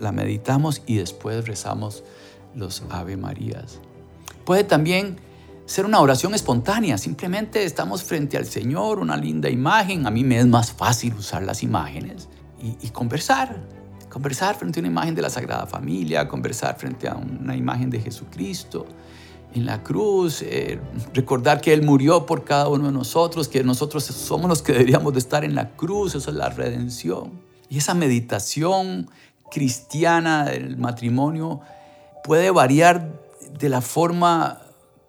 la 0.00 0.10
meditamos 0.10 0.82
y 0.86 0.96
después 0.96 1.46
rezamos 1.46 2.02
los 2.56 2.82
Ave 2.90 3.16
Marías. 3.16 3.78
Puede 4.44 4.64
también 4.64 5.18
ser 5.66 5.84
una 5.84 6.00
oración 6.00 6.34
espontánea, 6.34 6.98
simplemente 6.98 7.62
estamos 7.62 8.02
frente 8.02 8.36
al 8.36 8.46
Señor, 8.46 8.98
una 8.98 9.16
linda 9.16 9.48
imagen, 9.48 10.04
a 10.06 10.10
mí 10.10 10.24
me 10.24 10.40
es 10.40 10.46
más 10.46 10.72
fácil 10.72 11.14
usar 11.14 11.44
las 11.44 11.62
imágenes 11.62 12.28
y 12.60 12.88
conversar 12.88 13.79
Conversar 14.10 14.56
frente 14.56 14.78
a 14.78 14.82
una 14.82 14.88
imagen 14.88 15.14
de 15.14 15.22
la 15.22 15.30
Sagrada 15.30 15.66
Familia, 15.66 16.26
conversar 16.26 16.76
frente 16.76 17.08
a 17.08 17.14
una 17.14 17.56
imagen 17.56 17.90
de 17.90 18.00
Jesucristo 18.00 18.86
en 19.54 19.66
la 19.66 19.82
cruz, 19.82 20.42
eh, 20.42 20.80
recordar 21.14 21.60
que 21.60 21.72
Él 21.72 21.82
murió 21.82 22.26
por 22.26 22.44
cada 22.44 22.68
uno 22.68 22.86
de 22.86 22.92
nosotros, 22.92 23.48
que 23.48 23.62
nosotros 23.64 24.04
somos 24.04 24.48
los 24.48 24.62
que 24.62 24.72
deberíamos 24.72 25.12
de 25.12 25.20
estar 25.20 25.44
en 25.44 25.54
la 25.54 25.70
cruz, 25.70 26.14
eso 26.14 26.30
es 26.30 26.36
la 26.36 26.48
redención. 26.48 27.40
Y 27.68 27.78
esa 27.78 27.94
meditación 27.94 29.08
cristiana 29.50 30.44
del 30.44 30.76
matrimonio 30.76 31.60
puede 32.24 32.50
variar 32.50 33.12
de 33.58 33.68
la 33.68 33.80
forma 33.80 34.60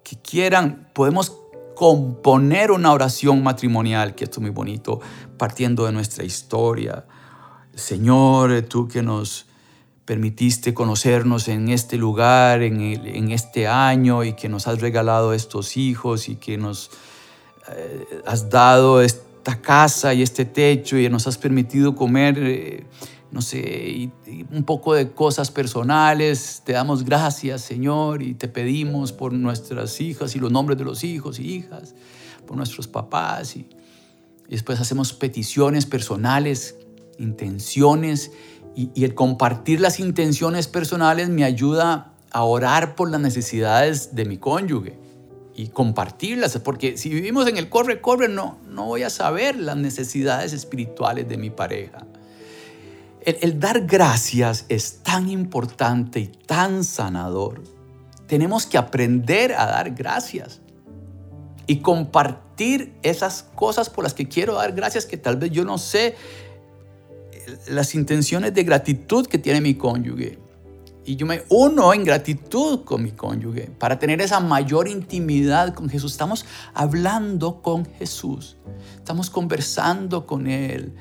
que 0.04 0.16
quieran. 0.16 0.90
Podemos 0.94 1.38
componer 1.76 2.72
una 2.72 2.94
oración 2.94 3.42
matrimonial, 3.42 4.14
que 4.14 4.26
esto 4.26 4.40
es 4.40 4.42
muy 4.42 4.52
bonito, 4.52 5.00
partiendo 5.38 5.86
de 5.86 5.92
nuestra 5.92 6.24
historia, 6.24 7.06
Señor, 7.76 8.64
tú 8.64 8.88
que 8.88 9.02
nos 9.02 9.46
permitiste 10.06 10.74
conocernos 10.74 11.48
en 11.48 11.70
este 11.70 11.96
lugar, 11.96 12.64
en, 12.64 13.32
este 13.32 13.68
año, 13.68 14.26
y 14.26 14.34
que 14.34 14.50
nos 14.50 14.68
has 14.68 14.82
regalado 14.82 15.34
estos 15.34 15.78
hijos 15.78 16.28
y 16.28 16.36
que 16.36 16.58
nos 16.58 16.92
eh, 17.74 18.22
has 18.26 18.50
dado 18.50 19.02
esta 19.02 19.62
casa 19.62 20.14
y 20.14 20.22
este 20.22 20.44
techo 20.44 20.98
y 20.98 21.08
nos 21.08 21.28
has 21.28 21.38
permitido 21.38 21.96
comer, 21.96 22.38
eh, 22.40 22.86
no 23.32 23.42
sé, 23.42 24.12
un 24.52 24.64
poco 24.66 24.94
de 24.94 25.12
cosas 25.12 25.50
personales. 25.50 26.64
Te 26.66 26.74
damos 26.74 27.06
gracias, 27.06 27.62
Señor, 27.62 28.22
y 28.22 28.34
te 28.34 28.50
pedimos 28.50 29.14
por 29.14 29.32
nuestras 29.32 30.02
hijas 30.02 30.36
y 30.36 30.40
los 30.40 30.52
nombres 30.52 30.78
de 30.78 30.84
los 30.84 31.06
hijos 31.06 31.40
y 31.40 31.56
hijas, 31.56 31.96
por 32.46 32.58
nuestros 32.58 32.88
papás. 32.88 33.56
y 33.56 33.70
después 34.50 34.82
hacemos 34.82 35.14
peticiones 35.14 35.86
personales 35.86 36.76
intenciones 37.22 38.32
y, 38.76 39.04
el 39.04 39.16
compartir 39.16 39.80
las 39.80 40.00
intenciones 40.00 40.68
personales 40.68 41.30
me 41.30 41.44
ayuda 41.44 42.14
a 42.32 42.44
orar 42.44 42.96
por 42.96 43.10
las 43.10 43.22
necesidades 43.22 44.16
de 44.16 44.26
mi 44.26 44.38
cónyuge 44.38 44.98
y 45.54 45.68
compartirlas, 45.68 46.58
porque 46.60 46.98
si 46.98 47.10
vivimos 47.10 47.48
en 47.48 47.58
el 47.58 47.70
corre, 47.70 48.00
corre, 48.00 48.30
no, 48.30 48.58
no 48.68 48.86
voy 48.86 49.04
a 49.04 49.10
saber 49.10 49.58
las 49.58 49.76
necesidades 49.76 50.54
espirituales 50.54 51.28
de 51.28 51.38
mi 51.38 51.50
pareja. 51.50 52.06
El, 53.24 53.38
el, 53.42 53.60
dar 53.60 53.86
gracias 53.86 54.66
es 54.70 55.04
tan 55.04 55.30
importante 55.30 56.22
y 56.22 56.28
tan 56.28 56.84
sanador. 56.84 57.62
Tenemos 58.28 58.66
que 58.66 58.78
aprender 58.78 59.54
a 59.54 59.66
dar 59.66 59.92
gracias 59.92 60.62
y 61.68 61.80
compartir 61.80 62.94
esas 63.04 63.44
cosas 63.56 63.90
por 63.90 64.04
las 64.04 64.14
que 64.14 64.28
quiero 64.28 64.56
dar 64.56 64.72
gracias 64.72 65.06
que 65.06 65.18
tal 65.18 65.36
vez 65.36 65.52
yo 65.52 65.66
no 65.66 65.78
sé 65.78 66.16
las 67.70 67.96
intenciones 67.96 68.54
de 68.54 68.64
gratitud 68.64 69.28
que 69.28 69.38
tiene 69.38 69.62
mi 69.62 69.76
cónyuge. 69.76 70.40
Y 71.04 71.16
yo 71.16 71.26
me 71.26 71.44
uno 71.50 71.94
en 71.94 72.04
gratitud 72.04 72.84
con 72.84 73.02
mi 73.02 73.12
cónyuge 73.12 73.72
para 73.80 73.98
tener 73.98 74.22
esa 74.22 74.40
mayor 74.40 74.88
intimidad 74.88 75.74
con 75.74 75.90
Jesús. 75.90 76.12
Estamos 76.12 76.46
hablando 76.74 77.62
con 77.62 77.86
Jesús, 77.86 78.58
estamos 78.98 79.30
conversando 79.32 80.28
con 80.28 80.46
Él 80.46 80.94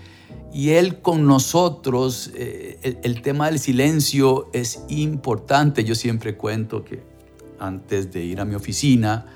y 0.52 0.70
Él 0.70 1.02
con 1.02 1.26
nosotros. 1.26 2.30
Eh, 2.34 2.98
el, 3.02 3.20
tema 3.20 3.46
del 3.46 3.58
silencio 3.58 4.48
es 4.54 4.84
importante. 4.88 5.84
Yo 5.84 5.94
siempre 5.94 6.36
cuento 6.36 6.82
que 6.82 7.02
antes 7.58 8.10
de 8.10 8.24
ir 8.24 8.40
a 8.40 8.46
mi 8.46 8.54
oficina, 8.54 9.26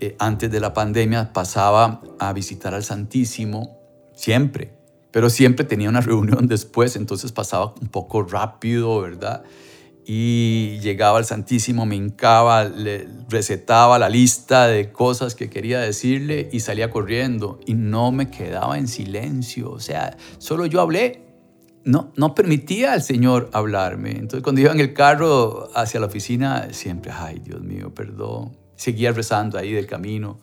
eh, 0.00 0.16
antes 0.18 0.50
de 0.50 0.60
la 0.60 0.74
pandemia, 0.74 1.32
pasaba 1.32 2.02
a 2.18 2.32
visitar 2.34 2.74
al 2.74 2.84
Santísimo, 2.84 3.78
siempre, 4.14 4.79
pero 5.10 5.30
siempre 5.30 5.64
tenía 5.64 5.88
una 5.88 6.00
reunión 6.02 6.46
después, 6.46 6.96
entonces 6.96 7.32
pasaba 7.32 7.74
un 7.80 7.88
poco 7.88 8.22
rápido, 8.22 9.00
¿verdad? 9.00 9.44
y 10.12 10.80
llegaba 10.80 11.18
al 11.18 11.24
Santísimo, 11.24 11.86
me 11.86 11.94
hincaba, 11.94 12.64
le 12.64 13.06
recetaba 13.28 13.96
la 13.96 14.08
lista 14.08 14.66
de 14.66 14.90
cosas 14.90 15.36
que 15.36 15.48
quería 15.48 15.78
decirle 15.78 16.48
y 16.50 16.58
salía 16.58 16.90
corriendo 16.90 17.60
y 17.64 17.74
no 17.74 18.10
me 18.10 18.28
quedaba 18.28 18.76
en 18.76 18.88
silencio, 18.88 19.70
o 19.70 19.78
sea, 19.78 20.16
solo 20.38 20.66
yo 20.66 20.80
hablé. 20.80 21.26
No, 21.84 22.12
no 22.16 22.34
permitía 22.34 22.92
al 22.92 23.02
Señor 23.02 23.50
hablarme. 23.52 24.10
Entonces 24.10 24.42
cuando 24.42 24.60
iba 24.60 24.72
en 24.72 24.80
el 24.80 24.94
carro 24.94 25.70
hacia 25.76 26.00
la 26.00 26.06
oficina, 26.06 26.72
siempre, 26.72 27.12
ay 27.14 27.38
Dios 27.38 27.62
mío, 27.62 27.94
perdón. 27.94 28.56
Seguía 28.74 29.12
rezando 29.12 29.58
ahí 29.58 29.72
del 29.72 29.86
camino. 29.86 30.40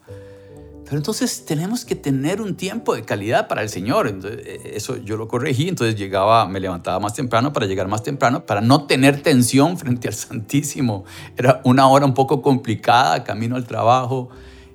Pero 0.88 1.00
entonces 1.00 1.44
tenemos 1.44 1.84
que 1.84 1.96
tener 1.96 2.40
un 2.40 2.56
tiempo 2.56 2.96
de 2.96 3.04
calidad 3.04 3.50
para 3.50 3.62
el 3.62 3.68
Señor. 3.68 4.08
E, 4.08 4.72
eso 4.74 4.96
yo 4.96 5.18
lo 5.18 5.28
corregí, 5.28 5.68
entonces 5.68 5.98
llegaba, 5.98 6.48
me 6.48 6.62
levantaba 6.62 6.98
más 7.02 7.14
temprano 7.14 7.52
para 7.52 7.66
llegar 7.66 7.90
más 7.90 8.04
temprano, 8.04 8.46
para 8.46 8.62
no 8.62 8.86
tener 8.86 9.22
tensión 9.22 9.78
frente 9.78 10.08
al 10.08 10.14
Santísimo. 10.14 11.04
Era 11.36 11.60
una 11.66 11.90
hora 11.90 12.06
un 12.06 12.14
poco 12.14 12.42
complicada, 12.42 13.26
camino 13.26 13.58
al 13.58 13.66
trabajo, 13.68 14.30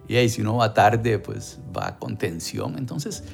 y 0.07 0.17
ahí 0.17 0.29
si 0.29 0.43
uno 0.43 0.57
va 0.57 0.75
tarde, 0.75 1.19
pues 1.19 1.61
va 1.75 1.99
con 1.99 2.19
tensión. 2.19 2.77
Entonces, 2.77 3.25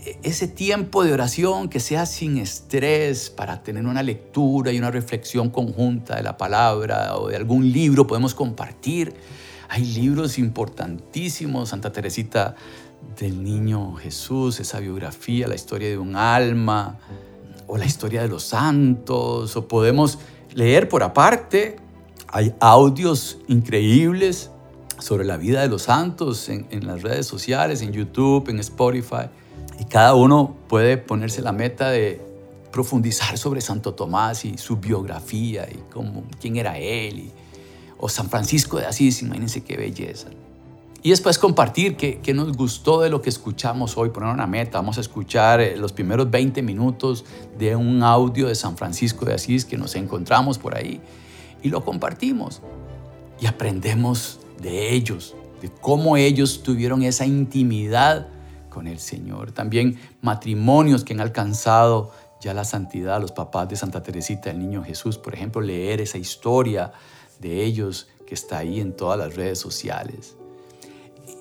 e, 0.00 0.18
ese 0.22 0.48
tiempo 0.48 1.04
de 1.04 1.12
oración 1.12 1.68
que 1.68 1.80
sea 1.80 2.06
sin 2.06 2.38
estrés 2.38 3.28
para 3.28 3.62
tener 3.62 3.84
una 3.84 4.02
lectura 4.02 4.72
y 4.72 4.78
una 4.78 4.90
reflexión 4.90 5.50
conjunta 5.50 6.16
de 6.16 6.22
la 6.22 6.38
palabra 6.38 7.14
o 7.14 7.28
de 7.28 7.36
algún 7.36 7.70
libro 7.70 8.06
podemos 8.06 8.34
compartir 8.34 9.12
hay 9.72 9.86
libros 9.86 10.38
importantísimos, 10.38 11.70
Santa 11.70 11.90
Teresita 11.90 12.56
del 13.18 13.42
Niño 13.42 13.94
Jesús, 13.94 14.60
esa 14.60 14.80
biografía, 14.80 15.48
la 15.48 15.54
historia 15.54 15.88
de 15.88 15.96
un 15.96 16.14
alma, 16.14 16.98
o 17.66 17.78
la 17.78 17.86
historia 17.86 18.20
de 18.20 18.28
los 18.28 18.42
santos, 18.42 19.56
o 19.56 19.68
podemos 19.68 20.18
leer 20.52 20.90
por 20.90 21.02
aparte. 21.02 21.76
Hay 22.28 22.52
audios 22.60 23.38
increíbles 23.48 24.50
sobre 24.98 25.24
la 25.24 25.38
vida 25.38 25.62
de 25.62 25.68
los 25.68 25.84
santos 25.84 26.50
en, 26.50 26.86
las 26.86 27.00
redes 27.00 27.26
sociales, 27.26 27.80
en 27.80 27.92
YouTube, 27.92 28.50
en 28.50 28.58
Spotify. 28.58 29.30
Y 29.80 29.86
cada 29.86 30.14
uno 30.14 30.54
puede 30.68 30.98
ponerse 30.98 31.40
la 31.40 31.52
meta 31.52 31.88
de 31.88 32.20
profundizar 32.70 33.38
sobre 33.38 33.62
Santo 33.62 33.94
Tomás 33.94 34.44
y 34.44 34.58
su 34.58 34.76
biografía 34.76 35.66
y 35.66 35.78
cómo, 35.90 36.24
quién 36.42 36.56
era 36.56 36.76
él 36.78 37.32
o 38.04 38.08
San 38.08 38.28
Francisco 38.28 38.78
de 38.78 38.86
Asís, 38.86 39.22
imagínense 39.22 39.62
qué 39.62 39.76
belleza. 39.76 40.26
Y 41.04 41.10
después 41.10 41.38
compartir 41.38 41.96
qué, 41.96 42.18
qué, 42.20 42.34
nos 42.34 42.56
gustó 42.56 43.00
de 43.00 43.08
lo 43.08 43.22
que 43.22 43.30
escuchamos 43.30 43.96
hoy, 43.96 44.10
poner 44.10 44.34
una 44.34 44.48
meta. 44.48 44.78
Vamos 44.78 44.98
a 44.98 45.02
escuchar 45.02 45.60
eh, 45.60 45.76
los 45.76 45.92
primeros 45.92 46.28
20 46.28 46.62
minutos 46.62 47.24
de 47.56 47.76
un 47.76 48.02
audio 48.02 48.48
de 48.48 48.56
San 48.56 48.76
Francisco 48.76 49.24
de 49.24 49.34
Asís 49.34 49.64
que 49.64 49.78
nos 49.78 49.94
encontramos 49.94 50.58
por 50.58 50.76
ahí 50.76 51.00
y 51.62 51.68
lo 51.68 51.84
compartimos. 51.84 52.60
Y 53.40 53.46
aprendemos 53.46 54.40
de 54.60 54.92
ellos, 54.92 55.36
de 55.60 55.70
cómo 55.70 56.16
ellos 56.16 56.64
tuvieron 56.64 57.04
esa 57.04 57.24
intimidad 57.24 58.26
con 58.68 58.88
el 58.88 58.98
Señor. 58.98 59.52
También 59.52 59.96
matrimonios 60.22 61.04
que 61.04 61.12
han 61.12 61.20
alcanzado 61.20 62.10
ya 62.40 62.52
la 62.52 62.64
santidad, 62.64 63.20
los 63.20 63.30
papás 63.30 63.68
de 63.68 63.76
Santa 63.76 64.02
Teresita, 64.02 64.50
el 64.50 64.58
Niño 64.58 64.82
Jesús, 64.82 65.18
por 65.18 65.34
ejemplo, 65.34 65.60
leer 65.60 66.00
esa 66.00 66.18
historia 66.18 66.90
de 67.42 67.62
ellos 67.64 68.08
que 68.26 68.34
está 68.34 68.58
ahí 68.58 68.80
en 68.80 68.96
todas 68.96 69.18
las 69.18 69.34
redes 69.34 69.58
sociales. 69.58 70.36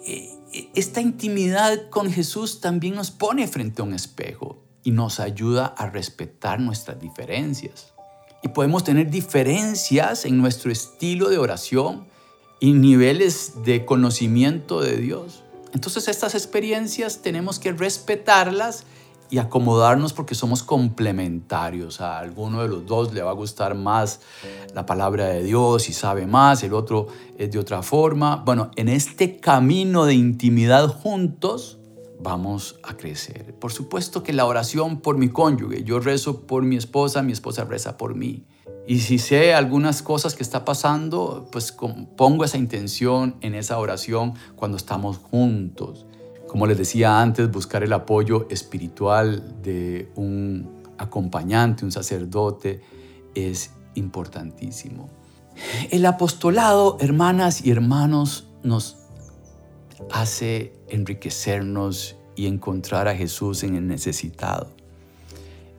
E, 0.05 0.37
e, 0.51 0.69
esta 0.73 0.99
intimidad 0.99 1.89
con 1.89 2.11
Jesús 2.11 2.59
también 2.59 2.95
nos 2.95 3.11
pone 3.11 3.47
frente 3.47 3.81
a 3.81 3.85
un 3.85 3.93
espejo 3.93 4.61
y 4.83 4.91
nos 4.91 5.21
ayuda 5.21 5.67
a 5.67 5.89
respetar 5.89 6.59
nuestras 6.59 6.99
diferencias. 6.99 7.93
Y 8.43 8.49
podemos 8.49 8.83
tener 8.83 9.09
diferencias 9.09 10.25
en 10.25 10.37
nuestro 10.37 10.71
estilo 10.71 11.29
de 11.29 11.37
oración 11.37 12.07
y 12.59 12.73
niveles 12.73 13.63
de 13.63 13.85
conocimiento 13.85 14.81
de 14.81 14.97
Dios. 14.97 15.43
Entonces 15.73 16.07
estas 16.07 16.33
experiencias 16.33 17.21
tenemos 17.21 17.59
que 17.59 17.71
respetarlas 17.71 18.83
y 19.31 19.37
acomodarnos 19.39 20.11
porque 20.11 20.35
somos 20.35 20.61
complementarios. 20.61 22.01
A 22.01 22.19
alguno 22.19 22.61
de 22.61 22.67
los 22.67 22.85
dos 22.85 23.13
le 23.13 23.23
va 23.23 23.31
a 23.31 23.33
gustar 23.33 23.73
más 23.75 24.19
la 24.75 24.85
palabra 24.85 25.27
de 25.27 25.41
Dios 25.41 25.89
y 25.89 25.93
sabe 25.93 26.27
más, 26.27 26.61
el 26.63 26.73
otro 26.73 27.07
es 27.37 27.49
de 27.49 27.57
otra 27.57 27.81
forma. 27.81 28.43
Bueno, 28.45 28.69
en 28.75 28.89
este 28.89 29.37
camino 29.39 30.05
de 30.05 30.15
intimidad 30.15 30.87
juntos 30.89 31.79
vamos 32.19 32.75
a 32.83 32.97
crecer. 32.97 33.55
Por 33.57 33.71
supuesto 33.71 34.21
que 34.21 34.33
la 34.33 34.45
oración 34.45 34.99
por 34.99 35.17
mi 35.17 35.29
cónyuge, 35.29 35.83
yo 35.83 36.01
rezo 36.01 36.41
por 36.41 36.63
mi 36.63 36.75
esposa, 36.75 37.23
mi 37.23 37.31
esposa 37.31 37.63
reza 37.63 37.97
por 37.97 38.15
mí. 38.15 38.45
Y 38.85 38.99
si 38.99 39.17
sé 39.17 39.53
algunas 39.53 40.01
cosas 40.01 40.35
que 40.35 40.43
está 40.43 40.65
pasando, 40.65 41.47
pues 41.53 41.73
pongo 42.17 42.43
esa 42.43 42.57
intención 42.57 43.37
en 43.39 43.55
esa 43.55 43.77
oración 43.77 44.33
cuando 44.57 44.75
estamos 44.75 45.17
juntos. 45.17 46.05
Como 46.51 46.67
les 46.67 46.77
decía 46.77 47.21
antes, 47.21 47.49
buscar 47.49 47.81
el 47.81 47.93
apoyo 47.93 48.45
espiritual 48.49 49.61
de 49.61 50.11
un 50.15 50.83
acompañante, 50.97 51.85
un 51.85 51.93
sacerdote, 51.93 52.81
es 53.33 53.71
importantísimo. 53.95 55.07
El 55.91 56.05
apostolado, 56.05 56.97
hermanas 56.99 57.65
y 57.65 57.71
hermanos, 57.71 58.49
nos 58.63 58.97
hace 60.11 60.73
enriquecernos 60.89 62.17
y 62.35 62.47
encontrar 62.47 63.07
a 63.07 63.15
Jesús 63.15 63.63
en 63.63 63.77
el 63.77 63.87
necesitado. 63.87 64.67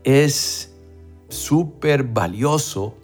Es 0.05 0.73
súper 1.29 2.03
valioso 2.03 2.95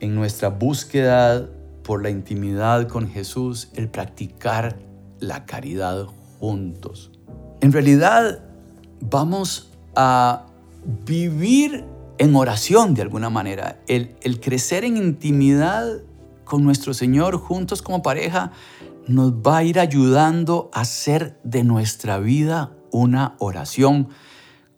en 0.00 0.14
nuestra 0.14 0.50
búsqueda 0.50 1.48
por 1.84 2.02
la 2.02 2.10
intimidad 2.10 2.86
con 2.86 3.08
Jesús 3.08 3.70
el 3.76 3.88
practicar 3.88 4.78
la 5.20 5.46
caridad 5.46 6.08
juntos. 6.42 7.12
En 7.60 7.70
realidad 7.70 8.42
vamos 9.00 9.70
a 9.94 10.46
vivir 11.06 11.84
en 12.18 12.34
oración 12.34 12.94
de 12.94 13.02
alguna 13.02 13.30
manera. 13.30 13.80
El, 13.86 14.40
crecer 14.40 14.82
en 14.84 14.96
intimidad 14.96 16.02
con 16.42 16.64
nuestro 16.64 16.94
Señor 16.94 17.36
juntos 17.36 17.80
como 17.80 18.02
pareja 18.02 18.50
nos 19.06 19.34
va 19.34 19.58
a 19.58 19.62
ir 19.62 19.78
ayudando 19.78 20.68
a 20.72 20.80
hacer 20.80 21.38
de 21.44 21.62
nuestra 21.62 22.18
vida 22.18 22.72
una 22.90 23.36
oración. 23.38 24.08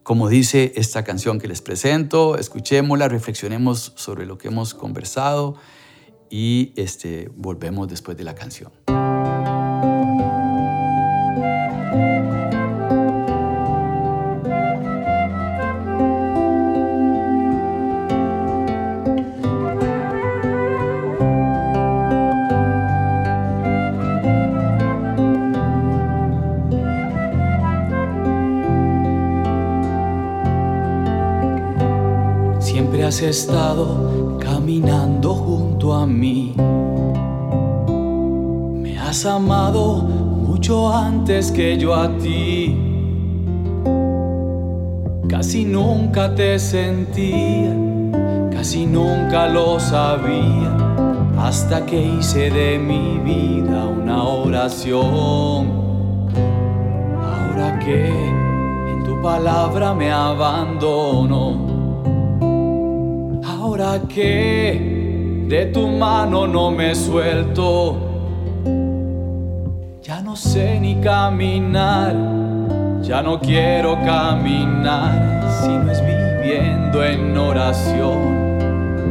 Como 0.02 0.28
dice 0.28 0.74
esta 0.76 1.02
canción 1.02 1.38
que 1.38 1.48
les 1.48 1.62
presento, 1.62 2.36
escuchémosla, 2.36 3.08
reflexionemos 3.08 3.94
sobre 3.96 4.26
lo 4.26 4.36
que 4.36 4.48
hemos 4.48 4.74
conversado 4.74 5.54
y 6.28 6.74
este, 6.76 7.30
volvemos 7.34 7.88
después 7.88 8.18
de 8.18 8.24
la 8.24 8.34
canción. 8.34 8.70
Estado 33.28 34.38
caminando 34.38 35.34
junto 35.34 35.94
a 35.94 36.06
mí. 36.06 36.54
Me 38.82 38.98
has 38.98 39.24
amado 39.24 40.02
mucho 40.02 40.92
antes 40.92 41.50
que 41.50 41.76
yo 41.78 41.94
a 41.94 42.08
ti. 42.18 42.76
Casi 45.28 45.64
nunca 45.64 46.34
te 46.34 46.58
sentía, 46.58 47.74
casi 48.50 48.86
nunca 48.86 49.48
lo 49.48 49.80
sabía, 49.80 50.76
hasta 51.38 51.84
que 51.86 52.00
hice 52.00 52.50
de 52.50 52.78
mi 52.78 53.18
vida 53.18 53.86
una 53.86 54.22
oración. 54.22 55.68
Ahora 57.22 57.78
que 57.78 58.08
en 58.08 59.02
tu 59.04 59.20
palabra 59.20 59.94
me 59.94 60.12
abandono 60.12 61.73
Ahora 63.76 64.02
que 64.06 65.46
de 65.48 65.66
tu 65.66 65.88
mano 65.88 66.46
no 66.46 66.70
me 66.70 66.94
suelto, 66.94 67.98
ya 70.00 70.20
no 70.22 70.36
sé 70.36 70.78
ni 70.78 70.94
caminar, 71.00 72.14
ya 73.02 73.20
no 73.20 73.40
quiero 73.40 73.96
caminar. 74.04 75.50
Si 75.60 75.70
no 75.70 75.90
es 75.90 76.00
viviendo 76.06 77.02
en 77.04 77.36
oración, 77.36 78.60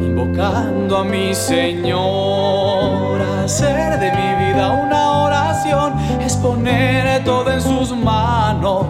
invocando 0.01 0.99
a 0.99 1.03
mi 1.03 1.35
Señor, 1.35 3.19
hacer 3.43 3.99
de 3.99 4.11
mi 4.11 4.45
vida 4.45 4.71
una 4.71 5.23
oración, 5.25 5.93
es 6.21 6.37
poner 6.37 7.21
todo 7.25 7.51
en 7.51 7.59
sus 7.59 7.93
manos 7.93 8.85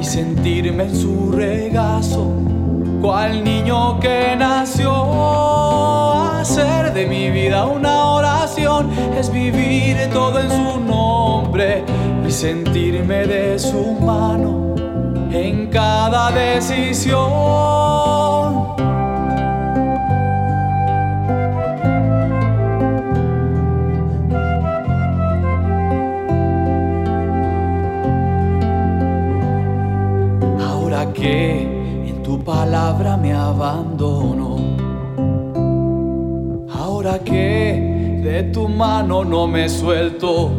y 0.00 0.04
sentirme 0.04 0.82
en 0.82 0.96
su 0.96 1.30
regazo 1.30 2.51
cual 3.02 3.42
niño 3.42 3.98
que 3.98 4.36
nació. 4.36 4.92
Hacer 6.38 6.94
de 6.94 7.06
mi 7.06 7.30
vida 7.30 7.66
una 7.66 8.06
oración 8.06 8.90
es 9.18 9.30
vivir 9.30 10.08
todo 10.12 10.38
en 10.38 10.48
su 10.48 10.80
nombre 10.80 11.84
y 12.26 12.30
sentirme 12.30 13.26
de 13.26 13.58
su 13.58 13.92
mano 14.00 14.74
en 15.32 15.68
cada 15.68 16.30
decisión. 16.30 18.41
Palabra 32.92 33.16
me 33.16 33.32
abandono. 33.32 34.56
Ahora 36.70 37.18
que 37.20 38.20
de 38.22 38.42
tu 38.52 38.68
mano 38.68 39.24
no 39.24 39.46
me 39.46 39.68
suelto, 39.68 40.50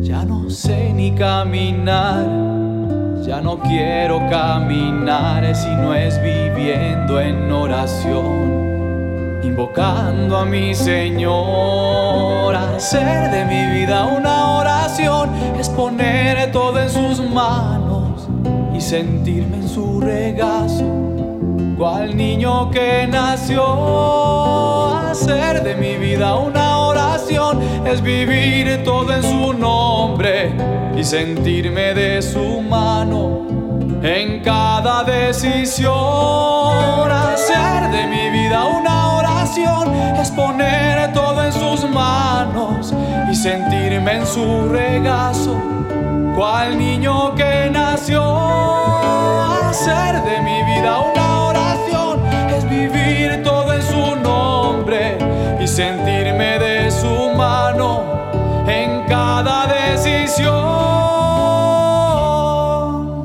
ya 0.00 0.24
no 0.24 0.48
sé 0.48 0.94
ni 0.94 1.10
caminar, 1.12 2.24
ya 3.22 3.40
no 3.42 3.58
quiero 3.58 4.18
caminar 4.30 5.54
si 5.54 5.68
no 5.76 5.92
es 5.92 6.18
viviendo 6.22 7.20
en 7.20 7.52
oración, 7.52 9.40
invocando 9.42 10.38
a 10.38 10.46
mi 10.46 10.74
Señor, 10.74 12.54
hacer 12.56 13.30
de 13.30 13.44
mi 13.44 13.78
vida 13.78 14.06
una 14.06 14.58
oración, 14.58 15.28
es 15.58 15.68
poner 15.68 16.50
todo 16.50 16.80
en 16.80 16.88
sus 16.88 17.20
manos 17.30 17.87
sentirme 18.88 19.58
en 19.58 19.68
su 19.68 20.00
regazo, 20.00 20.86
cual 21.76 22.16
niño 22.16 22.70
que 22.70 23.06
nació. 23.06 24.96
Hacer 25.10 25.62
de 25.62 25.74
mi 25.74 25.96
vida 25.96 26.36
una 26.36 26.78
oración 26.78 27.60
es 27.86 28.00
vivir 28.00 28.82
todo 28.84 29.12
en 29.12 29.22
su 29.22 29.52
nombre 29.52 30.54
y 30.96 31.04
sentirme 31.04 31.92
de 31.92 32.22
su 32.22 32.62
mano 32.62 33.46
en 34.02 34.40
cada 34.42 35.04
decisión. 35.04 35.92
Hacer 37.10 37.90
de 37.90 38.06
mi 38.06 38.30
vida 38.30 38.64
una 38.64 39.18
oración 39.18 39.94
es 40.18 40.30
poner 40.30 41.12
todo 41.12 41.44
en 41.44 41.52
sus 41.52 41.84
manos 41.90 42.94
y 43.30 43.34
sentirme 43.34 44.16
en 44.16 44.26
su 44.26 44.66
regazo 44.70 45.58
cual 46.38 46.78
niño 46.78 47.34
que 47.34 47.68
nació. 47.68 48.22
Hacer 48.22 50.22
de 50.22 50.40
mi 50.40 50.62
vida 50.70 51.00
una 51.00 51.48
oración 51.48 52.24
es 52.54 52.62
vivir 52.70 53.42
todo 53.42 53.74
en 53.74 53.82
su 53.82 54.14
nombre 54.22 55.18
y 55.60 55.66
sentirme 55.66 56.60
de 56.60 56.92
su 56.92 57.34
mano 57.36 58.04
en 58.68 59.04
cada 59.08 59.66
decisión. 59.66 60.46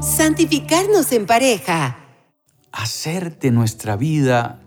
Santificarnos 0.02 1.12
en 1.12 1.28
pareja. 1.28 2.00
Hacer 2.72 3.38
de 3.38 3.52
nuestra 3.52 3.96
vida, 3.96 4.60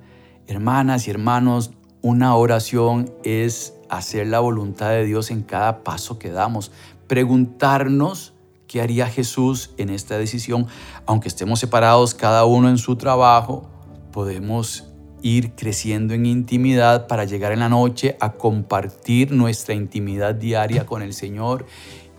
hermanas 0.46 1.08
y 1.08 1.10
hermanos, 1.10 1.72
una 2.00 2.36
oración 2.36 3.12
es 3.24 3.74
hacer 3.90 4.28
la 4.28 4.38
voluntad 4.38 4.90
de 4.90 5.04
Dios 5.04 5.32
en 5.32 5.42
cada 5.42 5.82
paso 5.82 6.20
que 6.20 6.30
damos. 6.30 6.70
Preguntarnos 7.08 8.34
¿Qué 8.66 8.80
haría 8.80 9.06
Jesús 9.06 9.70
en 9.76 9.90
esta 9.90 10.18
decisión? 10.18 10.66
Aunque 11.06 11.28
estemos 11.28 11.60
separados 11.60 12.14
cada 12.14 12.44
uno 12.46 12.68
en 12.68 12.78
su 12.78 12.96
trabajo, 12.96 13.68
podemos 14.12 14.88
ir 15.22 15.52
creciendo 15.52 16.14
en 16.14 16.26
intimidad 16.26 17.06
para 17.06 17.24
llegar 17.24 17.52
en 17.52 17.60
la 17.60 17.68
noche 17.68 18.16
a 18.20 18.32
compartir 18.32 19.30
nuestra 19.30 19.74
intimidad 19.74 20.34
diaria 20.34 20.84
con 20.84 21.02
el 21.02 21.14
Señor 21.14 21.66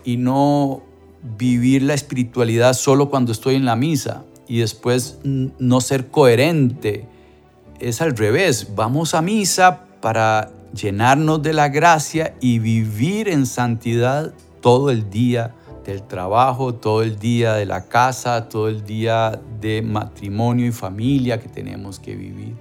y 0.04 0.16
no 0.16 0.82
vivir 1.36 1.82
la 1.82 1.94
espiritualidad 1.94 2.72
solo 2.72 3.10
cuando 3.10 3.32
estoy 3.32 3.56
en 3.56 3.66
la 3.66 3.76
misa 3.76 4.24
y 4.46 4.60
después 4.60 5.18
no 5.24 5.80
ser 5.82 6.08
coherente. 6.08 7.06
Es 7.78 8.00
al 8.00 8.16
revés, 8.16 8.74
vamos 8.74 9.14
a 9.14 9.20
misa 9.20 9.84
para 10.00 10.50
llenarnos 10.72 11.42
de 11.42 11.52
la 11.52 11.68
gracia 11.68 12.34
y 12.40 12.58
vivir 12.58 13.28
en 13.28 13.44
santidad 13.44 14.32
todo 14.60 14.90
el 14.90 15.10
día 15.10 15.54
del 15.84 16.02
trabajo, 16.02 16.74
todo 16.74 17.02
el 17.02 17.18
día 17.18 17.54
de 17.54 17.66
la 17.66 17.86
casa, 17.86 18.48
todo 18.48 18.68
el 18.68 18.84
día 18.84 19.40
de 19.60 19.82
matrimonio 19.82 20.66
y 20.66 20.72
familia 20.72 21.40
que 21.40 21.48
tenemos 21.48 21.98
que 21.98 22.14
vivir. 22.14 22.54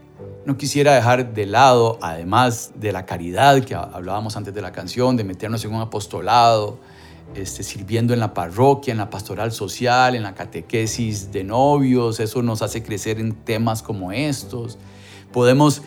No 0.46 0.58
quisiera 0.58 0.94
dejar 0.94 1.34
de 1.34 1.46
lado, 1.46 2.00
además 2.02 2.72
de 2.76 2.92
la 2.92 3.06
caridad 3.06 3.62
que 3.64 3.76
hablábamos 3.76 4.38
antes 4.38 4.54
de 4.54 4.62
la 4.62 4.72
canción, 4.72 5.18
de 5.18 5.24
meternos 5.24 5.66
en 5.66 5.74
un 5.74 5.82
apostolado, 5.82 6.80
este, 7.36 7.64
sirviendo 7.64 8.14
en 8.14 8.22
la 8.22 8.34
parroquia, 8.34 8.94
en 8.94 8.98
la 8.98 9.10
pastoral 9.10 9.52
social, 9.52 10.16
en 10.16 10.24
la 10.24 10.34
catequesis 10.34 11.32
de 11.32 11.44
novios, 11.44 12.20
eso 12.22 12.42
nos 12.42 12.62
hace 12.62 12.82
crecer 12.82 13.20
en 13.20 13.34
temas 13.34 13.84
como 13.84 14.14
estos. 14.14 14.78
Podemos 15.34 15.82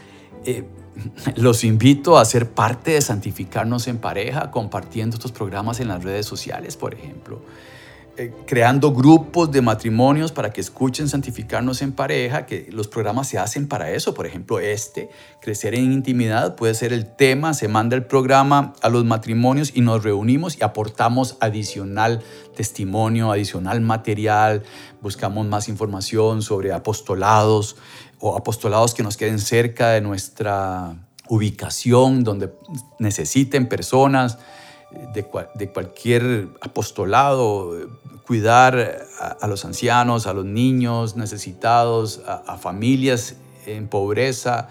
eh, 0.44 0.64
los 1.36 1.64
invito 1.64 2.18
a 2.18 2.24
ser 2.24 2.50
parte 2.50 2.92
de 2.92 3.00
Santificarnos 3.00 3.88
en 3.88 3.98
Pareja, 3.98 4.50
compartiendo 4.50 5.16
estos 5.16 5.32
programas 5.32 5.80
en 5.80 5.88
las 5.88 6.02
redes 6.02 6.26
sociales, 6.26 6.76
por 6.76 6.94
ejemplo. 6.94 7.40
Eh, 8.16 8.34
creando 8.44 8.92
grupos 8.92 9.50
de 9.50 9.62
matrimonios 9.62 10.30
para 10.30 10.52
que 10.52 10.60
escuchen 10.60 11.08
Santificarnos 11.08 11.80
en 11.80 11.92
Pareja, 11.92 12.44
que 12.44 12.68
los 12.70 12.86
programas 12.86 13.28
se 13.28 13.38
hacen 13.38 13.66
para 13.66 13.92
eso. 13.92 14.12
Por 14.12 14.26
ejemplo, 14.26 14.60
este, 14.60 15.08
Crecer 15.40 15.74
en 15.74 15.90
Intimidad, 15.90 16.54
puede 16.54 16.74
ser 16.74 16.92
el 16.92 17.06
tema, 17.06 17.54
se 17.54 17.68
manda 17.68 17.96
el 17.96 18.04
programa 18.04 18.74
a 18.82 18.90
los 18.90 19.06
matrimonios 19.06 19.72
y 19.74 19.80
nos 19.80 20.02
reunimos 20.02 20.58
y 20.58 20.64
aportamos 20.64 21.38
adicional 21.40 22.20
testimonio, 22.54 23.32
adicional 23.32 23.80
material, 23.80 24.64
buscamos 25.00 25.46
más 25.46 25.68
información 25.68 26.42
sobre 26.42 26.72
apostolados, 26.72 27.76
o 28.20 28.36
apostolados 28.36 28.94
que 28.94 29.02
nos 29.02 29.16
queden 29.16 29.38
cerca 29.38 29.90
de 29.90 30.00
nuestra 30.00 30.94
ubicación, 31.28 32.22
donde 32.22 32.52
necesiten 32.98 33.68
personas 33.68 34.38
de, 35.14 35.24
cualquier 35.72 36.48
apostolado, 36.60 37.72
cuidar 38.26 39.06
a, 39.40 39.46
los 39.46 39.64
ancianos, 39.64 40.26
a 40.26 40.34
los 40.34 40.44
niños 40.44 41.16
necesitados, 41.16 42.20
a, 42.26 42.58
familias 42.58 43.36
en 43.66 43.88
pobreza. 43.88 44.68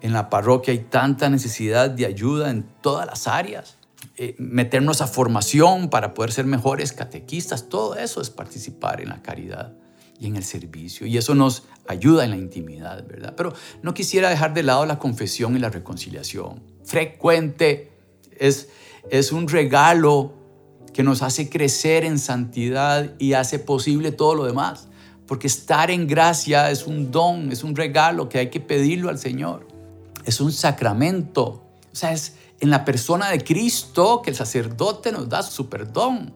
En 0.00 0.12
la 0.12 0.30
parroquia 0.30 0.72
hay 0.72 0.80
tanta 0.80 1.28
necesidad 1.28 1.90
de 1.90 2.06
ayuda 2.06 2.50
en 2.50 2.64
todas 2.80 3.06
las 3.06 3.26
áreas. 3.26 3.76
Eh, 4.18 4.34
meternos 4.38 5.02
a 5.02 5.06
formación 5.06 5.90
para 5.90 6.14
poder 6.14 6.32
ser 6.32 6.46
mejores 6.46 6.92
catequistas, 6.92 7.68
todo 7.68 7.96
eso 7.96 8.22
es 8.22 8.30
participar 8.30 9.00
en 9.00 9.10
la 9.10 9.20
caridad 9.20 9.72
y 10.18 10.26
en 10.26 10.36
el 10.36 10.44
servicio. 10.44 11.06
Y 11.06 11.16
eso 11.16 11.34
nos 11.34 11.64
ayuda 11.86 12.24
en 12.24 12.30
la 12.30 12.36
intimidad, 12.36 13.06
¿verdad? 13.06 13.34
Pero 13.36 13.52
no 13.82 13.94
quisiera 13.94 14.30
dejar 14.30 14.54
de 14.54 14.62
lado 14.62 14.86
la 14.86 14.98
confesión 14.98 15.56
y 15.56 15.58
la 15.58 15.70
reconciliación. 15.70 16.62
Frecuente 16.84 17.92
es, 18.38 18.68
es 19.10 19.32
un 19.32 19.48
regalo 19.48 20.32
que 20.92 21.02
nos 21.02 21.22
hace 21.22 21.50
crecer 21.50 22.04
en 22.04 22.18
santidad 22.18 23.14
y 23.18 23.34
hace 23.34 23.58
posible 23.58 24.12
todo 24.12 24.34
lo 24.34 24.44
demás. 24.44 24.88
Porque 25.26 25.46
estar 25.46 25.90
en 25.90 26.06
gracia 26.06 26.70
es 26.70 26.86
un 26.86 27.10
don, 27.10 27.52
es 27.52 27.64
un 27.64 27.74
regalo 27.74 28.28
que 28.28 28.38
hay 28.38 28.50
que 28.50 28.60
pedirlo 28.60 29.08
al 29.08 29.18
Señor. 29.18 29.66
Es 30.24 30.40
un 30.40 30.52
sacramento. 30.52 31.64
O 31.92 31.96
sea, 31.96 32.12
es 32.12 32.36
en 32.60 32.70
la 32.70 32.84
persona 32.84 33.30
de 33.30 33.42
Cristo 33.42 34.22
que 34.22 34.30
el 34.30 34.36
sacerdote 34.36 35.12
nos 35.12 35.28
da 35.28 35.42
su 35.42 35.68
perdón. 35.68 36.32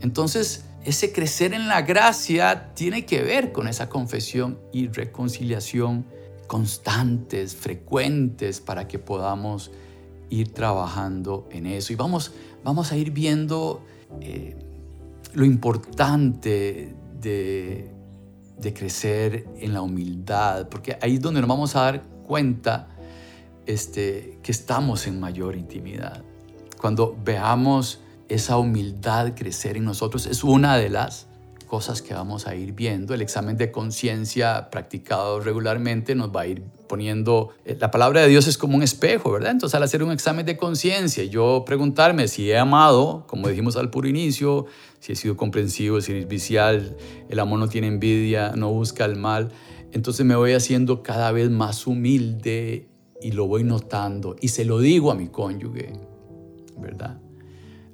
Entonces, 0.00 0.64
ese 0.84 1.12
crecer 1.12 1.54
en 1.54 1.68
la 1.68 1.82
gracia 1.82 2.72
tiene 2.74 3.06
que 3.06 3.22
ver 3.22 3.52
con 3.52 3.68
esa 3.68 3.88
confesión 3.88 4.58
y 4.72 4.88
reconciliación 4.88 6.04
constantes, 6.46 7.56
frecuentes, 7.56 8.60
para 8.60 8.86
que 8.86 8.98
podamos 8.98 9.70
ir 10.28 10.52
trabajando 10.52 11.48
en 11.50 11.66
eso. 11.66 11.92
Y 11.92 11.96
vamos, 11.96 12.32
vamos 12.62 12.92
a 12.92 12.96
ir 12.96 13.12
viendo 13.12 13.82
eh, 14.20 14.56
lo 15.32 15.44
importante 15.44 16.94
de, 17.20 17.90
de 18.58 18.74
crecer 18.74 19.48
en 19.56 19.72
la 19.72 19.80
humildad, 19.80 20.68
porque 20.68 20.98
ahí 21.00 21.14
es 21.14 21.20
donde 21.20 21.40
nos 21.40 21.48
vamos 21.48 21.74
a 21.76 21.80
dar 21.80 22.02
cuenta 22.26 22.88
este, 23.66 24.38
que 24.42 24.52
estamos 24.52 25.06
en 25.06 25.18
mayor 25.18 25.56
intimidad. 25.56 26.22
Cuando 26.78 27.16
veamos 27.24 28.00
esa 28.28 28.58
humildad 28.58 29.34
crecer 29.34 29.76
en 29.76 29.84
nosotros, 29.84 30.26
es 30.26 30.44
una 30.44 30.76
de 30.76 30.90
las 30.90 31.26
cosas 31.66 32.02
que 32.02 32.14
vamos 32.14 32.46
a 32.46 32.54
ir 32.54 32.72
viendo. 32.72 33.14
El 33.14 33.22
examen 33.22 33.56
de 33.56 33.72
conciencia 33.72 34.70
practicado 34.70 35.40
regularmente 35.40 36.14
nos 36.14 36.30
va 36.30 36.42
a 36.42 36.46
ir 36.46 36.62
poniendo, 36.88 37.50
eh, 37.64 37.76
la 37.80 37.90
palabra 37.90 38.20
de 38.20 38.28
Dios 38.28 38.46
es 38.46 38.58
como 38.58 38.76
un 38.76 38.82
espejo, 38.82 39.32
¿verdad? 39.32 39.50
Entonces 39.50 39.74
al 39.74 39.82
hacer 39.82 40.02
un 40.02 40.12
examen 40.12 40.46
de 40.46 40.56
conciencia, 40.56 41.24
yo 41.24 41.64
preguntarme 41.66 42.28
si 42.28 42.50
he 42.50 42.58
amado, 42.58 43.24
como 43.26 43.48
dijimos 43.48 43.76
al 43.76 43.90
puro 43.90 44.06
inicio, 44.06 44.66
si 45.00 45.12
he 45.12 45.16
sido 45.16 45.36
comprensivo, 45.36 46.00
si 46.00 46.12
es 46.12 46.28
vicial, 46.28 46.96
el 47.28 47.40
amor 47.40 47.58
no 47.58 47.68
tiene 47.68 47.88
envidia, 47.88 48.52
no 48.54 48.70
busca 48.70 49.04
el 49.04 49.16
mal, 49.16 49.50
entonces 49.92 50.24
me 50.24 50.36
voy 50.36 50.52
haciendo 50.52 51.02
cada 51.02 51.32
vez 51.32 51.50
más 51.50 51.86
humilde 51.86 52.88
y 53.20 53.32
lo 53.32 53.46
voy 53.46 53.64
notando 53.64 54.36
y 54.40 54.48
se 54.48 54.64
lo 54.64 54.78
digo 54.78 55.10
a 55.10 55.14
mi 55.14 55.28
cónyuge, 55.28 55.92
¿verdad? 56.78 57.18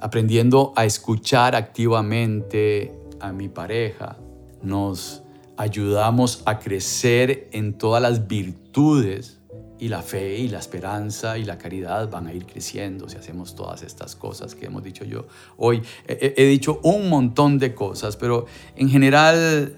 Aprendiendo 0.01 0.73
a 0.77 0.85
escuchar 0.85 1.55
activamente 1.55 2.93
a 3.21 3.33
mi 3.33 3.49
pareja, 3.49 4.17
nos 4.63 5.23
ayudamos 5.57 6.43
a 6.47 6.59
crecer 6.59 7.49
en 7.53 7.75
todas 7.75 8.03
las 8.03 8.27
virtudes 8.27 9.39
y 9.79 9.89
la 9.89 10.03
fe 10.03 10.39
y 10.39 10.49
la 10.49 10.59
esperanza 10.59 11.39
y 11.39 11.45
la 11.45 11.59
caridad 11.59 12.11
van 12.11 12.27
a 12.27 12.33
ir 12.33 12.47
creciendo 12.47 13.09
si 13.09 13.17
hacemos 13.17 13.55
todas 13.55 13.83
estas 13.83 14.17
cosas 14.17 14.55
que 14.55 14.67
hemos 14.67 14.83
dicho 14.83 15.05
yo. 15.05 15.27
Hoy 15.57 15.83
he, 16.07 16.35
he 16.37 16.47
dicho 16.47 16.81
un 16.83 17.09
montón 17.09 17.59
de 17.59 17.75
cosas, 17.75 18.17
pero 18.17 18.47
en 18.77 18.89
general 18.89 19.77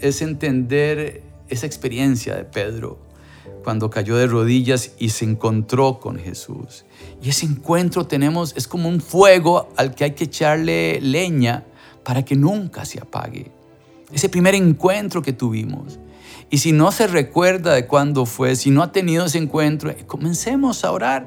es 0.00 0.20
entender 0.20 1.22
esa 1.48 1.66
experiencia 1.66 2.34
de 2.34 2.44
Pedro 2.44 3.11
cuando 3.62 3.90
cayó 3.90 4.16
de 4.16 4.26
rodillas 4.26 4.92
y 4.98 5.10
se 5.10 5.24
encontró 5.24 6.00
con 6.00 6.18
Jesús. 6.18 6.84
Y 7.22 7.30
ese 7.30 7.46
encuentro 7.46 8.06
tenemos, 8.06 8.54
es 8.56 8.66
como 8.66 8.88
un 8.88 9.00
fuego 9.00 9.68
al 9.76 9.94
que 9.94 10.04
hay 10.04 10.12
que 10.12 10.24
echarle 10.24 11.00
leña 11.00 11.64
para 12.04 12.24
que 12.24 12.34
nunca 12.34 12.84
se 12.84 13.00
apague. 13.00 13.50
Ese 14.12 14.28
primer 14.28 14.54
encuentro 14.54 15.22
que 15.22 15.32
tuvimos. 15.32 15.98
Y 16.50 16.58
si 16.58 16.72
no 16.72 16.92
se 16.92 17.06
recuerda 17.06 17.72
de 17.72 17.86
cuándo 17.86 18.26
fue, 18.26 18.56
si 18.56 18.70
no 18.70 18.82
ha 18.82 18.92
tenido 18.92 19.24
ese 19.24 19.38
encuentro, 19.38 19.90
eh, 19.90 20.04
comencemos 20.06 20.84
a 20.84 20.92
orar. 20.92 21.26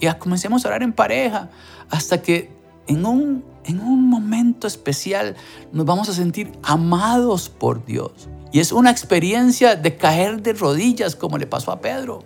Y 0.00 0.08
comencemos 0.18 0.64
a 0.64 0.68
orar 0.68 0.82
en 0.82 0.92
pareja 0.92 1.50
hasta 1.90 2.22
que 2.22 2.50
en 2.86 3.06
un, 3.06 3.44
en 3.64 3.80
un 3.80 4.08
momento 4.08 4.66
especial 4.66 5.36
nos 5.72 5.86
vamos 5.86 6.08
a 6.08 6.12
sentir 6.12 6.52
amados 6.62 7.48
por 7.48 7.84
Dios. 7.84 8.28
Y 8.52 8.60
es 8.60 8.70
una 8.70 8.90
experiencia 8.90 9.76
de 9.76 9.96
caer 9.96 10.42
de 10.42 10.52
rodillas 10.52 11.16
como 11.16 11.38
le 11.38 11.46
pasó 11.46 11.72
a 11.72 11.80
Pedro, 11.80 12.22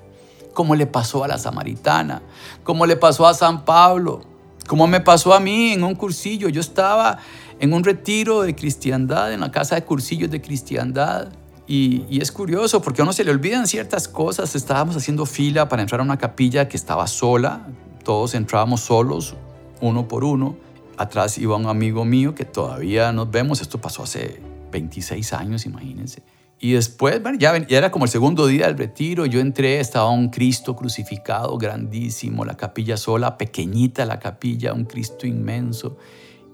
como 0.55 0.75
le 0.75 0.87
pasó 0.87 1.23
a 1.23 1.29
la 1.29 1.39
samaritana, 1.39 2.21
como 2.65 2.85
le 2.85 2.97
pasó 2.97 3.29
a 3.29 3.35
San 3.35 3.65
Pablo, 3.65 4.23
como 4.67 4.89
me 4.89 5.01
pasó 5.01 5.33
a 5.35 5.41
mí 5.41 5.73
en 5.73 5.85
un 5.85 5.95
cursillo. 5.95 6.49
Yo 6.49 6.61
estaba 6.61 7.19
en 7.61 7.73
un 7.73 7.85
retiro 7.85 8.43
de 8.43 8.57
cristiandad, 8.57 9.33
en 9.33 9.41
la 9.41 9.53
casa 9.53 9.77
de 9.77 9.85
cursillos 9.85 10.29
de 10.29 10.41
cristiandad. 10.41 11.29
Y, 11.69 12.21
es 12.21 12.33
curioso 12.33 12.83
porque 12.83 13.03
a 13.03 13.05
uno 13.05 13.13
se 13.13 13.23
le 13.23 13.31
olvidan 13.31 13.69
ciertas 13.69 14.09
cosas. 14.09 14.57
Estábamos 14.57 14.97
haciendo 14.97 15.27
fila 15.27 15.69
para 15.69 15.83
entrar 15.83 16.01
a 16.01 16.05
una 16.05 16.19
capilla 16.19 16.69
que 16.69 16.77
estaba 16.77 17.07
sola. 17.07 17.69
Todos 18.03 18.35
entrábamos 18.35 18.81
solos, 18.81 19.37
uno 19.81 20.09
por 20.09 20.25
uno. 20.25 20.57
Atrás 20.97 21.39
iba 21.39 21.55
un 21.57 21.67
amigo 21.67 22.05
mío 22.05 22.35
que 22.35 22.45
todavía 22.45 23.13
nos 23.13 23.31
vemos. 23.31 23.61
Esto 23.61 23.81
pasó 23.81 24.03
hace 24.03 24.41
26 24.71 25.33
años, 25.33 25.67
imagínense. 25.67 26.23
Y 26.59 26.73
después, 26.73 27.23
bueno, 27.23 27.39
ya, 27.39 27.57
ya, 27.67 27.79
era 27.79 27.91
como 27.91 28.07
el 28.07 28.11
segundo 28.11 28.47
día 28.47 28.67
del 28.67 28.79
retiro, 28.79 29.27
yo 29.27 29.41
entré, 29.41 29.79
estaba 29.79 30.09
un 30.11 30.31
Cristo 30.31 30.75
crucificado 30.75 31.59
grandísimo, 31.59 32.45
la 32.45 32.57
capilla 32.57 32.97
sola, 32.97 33.37
pequeñita 33.37 34.07
la 34.07 34.19
capilla, 34.19 34.73
un 34.73 34.85
Cristo 34.85 35.27
inmenso 35.27 35.99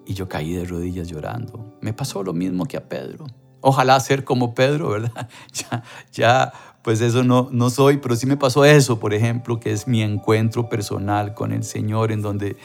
y 0.04 0.14
yo 0.14 0.28
caí 0.28 0.54
de 0.54 0.64
rodillas 0.64 1.08
llorando. 1.08 1.76
Me 1.80 1.92
pasó 1.92 2.22
lo 2.24 2.32
mismo 2.32 2.64
que 2.64 2.76
a 2.76 2.88
Pedro. 2.88 3.26
Ojalá 3.60 3.98
ser 4.00 4.24
como 4.24 4.54
Pedro, 4.54 4.90
¿verdad? 4.90 5.28
Ya, 5.52 5.82
ya 6.12 6.52
pues 6.82 7.00
eso 7.00 7.22
no, 7.22 7.48
no 7.52 7.70
soy, 7.70 7.98
pero 7.98 8.16
sí 8.16 8.26
me 8.26 8.36
pasó 8.36 8.64
eso, 8.64 8.98
por 8.98 9.14
ejemplo, 9.14 9.60
que 9.60 9.70
es 9.70 9.86
mi 9.86 10.02
encuentro 10.02 10.68
personal 10.68 11.32
con 11.32 11.52
el 11.52 11.62
Señor, 11.62 12.10
en 12.10 12.22
donde 12.22 12.56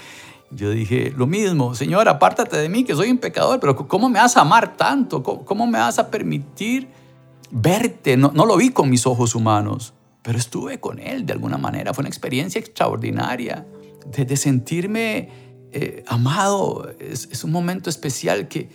yo 0.52 0.72
dije 0.72 1.14
lo 1.16 1.28
mismo, 1.28 1.76
Señor, 1.76 2.08
apártate 2.08 2.58
de 2.58 2.70
mí, 2.70 2.84
que 2.84 2.96
soy 2.96 3.12
un 3.12 3.18
pecador, 3.18 3.60
pero 3.60 3.76
¿cómo 3.76 4.10
me 4.10 4.20
vas 4.20 4.38
a 4.38 4.42
amar 4.42 4.78
tanto? 4.78 5.22
¿Cómo, 5.22 5.68
me 5.68 5.78
vas 5.78 6.00
a 6.00 6.10
permitir 6.10 6.88
verte? 7.52 8.16
No, 8.16 8.32
lo 8.32 8.56
vi 8.56 8.70
con 8.70 8.90
mis 8.90 9.06
ojos 9.06 9.36
humanos, 9.36 9.94
pero 10.22 10.38
estuve 10.38 10.80
con 10.80 11.00
Él 11.00 11.26
de 11.26 11.34
alguna 11.34 11.58
manera. 11.58 11.94
Fue 11.94 12.04
una 12.04 12.10
experiencia 12.10 12.60
extraordinaria 12.60 13.66
de, 14.06 14.38
sentirme 14.38 15.30
eh, 15.74 16.04
amado, 16.08 16.90
es, 17.00 17.44
un 17.44 17.52
momento 17.52 17.90
especial 17.90 18.48
que, 18.48 18.70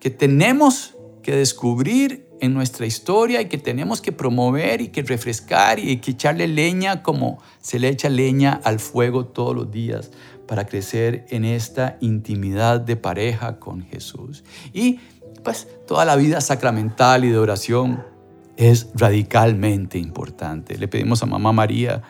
que 0.00 0.08
tenemos 0.08 0.94
que 1.22 1.36
descubrir 1.36 2.26
en 2.40 2.54
nuestra 2.54 2.86
historia 2.86 3.42
y 3.42 3.48
que 3.48 3.58
tenemos 3.58 4.00
que 4.00 4.12
promover 4.12 4.80
y 4.80 4.88
que 4.88 5.02
refrescar 5.02 5.78
y 5.78 5.98
que 5.98 6.12
echarle 6.12 6.46
leña 6.48 7.02
como 7.02 7.42
se 7.60 7.78
le 7.80 7.88
echa 7.88 8.08
leña 8.08 8.60
al 8.64 8.78
fuego 8.78 9.26
todos 9.26 9.54
los 9.54 9.70
días 9.70 10.12
para 10.48 10.66
crecer 10.66 11.26
en 11.28 11.44
esta 11.44 11.98
intimidad 12.00 12.80
de 12.80 12.96
pareja 12.96 13.60
con 13.60 13.82
Jesús. 13.82 14.42
Y 14.72 14.98
pues 15.44 15.68
toda 15.86 16.04
la 16.04 16.16
vida 16.16 16.40
sacramental 16.40 17.24
y 17.24 17.30
de 17.30 17.38
oración 17.38 18.02
es 18.56 18.88
radicalmente 18.94 19.98
importante. 19.98 20.76
Le 20.76 20.88
pedimos 20.88 21.22
a 21.22 21.26
Mamá 21.26 21.52
María 21.52 22.02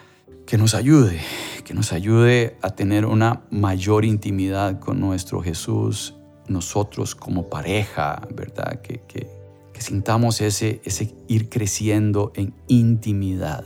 que 0.47 0.57
nos 0.57 0.75
ayude, 0.75 1.21
que 1.65 1.75
nos 1.75 1.93
ayude 1.93 2.57
a 2.63 2.71
tener 2.71 3.05
una 3.05 3.43
mayor 3.51 4.07
intimidad 4.07 4.79
con 4.79 4.99
nuestro 4.99 5.43
Jesús, 5.43 6.15
nosotros 6.47 7.15
como 7.15 7.51
pareja, 7.51 8.27
¿verdad? 8.35 8.81
Que, 8.81 9.03
que, 9.07 9.37
sintamos 9.79 10.41
ese, 10.41 10.81
ese 10.85 11.15
ir 11.29 11.49
creciendo 11.49 12.33
en 12.35 12.53
intimidad, 12.67 13.65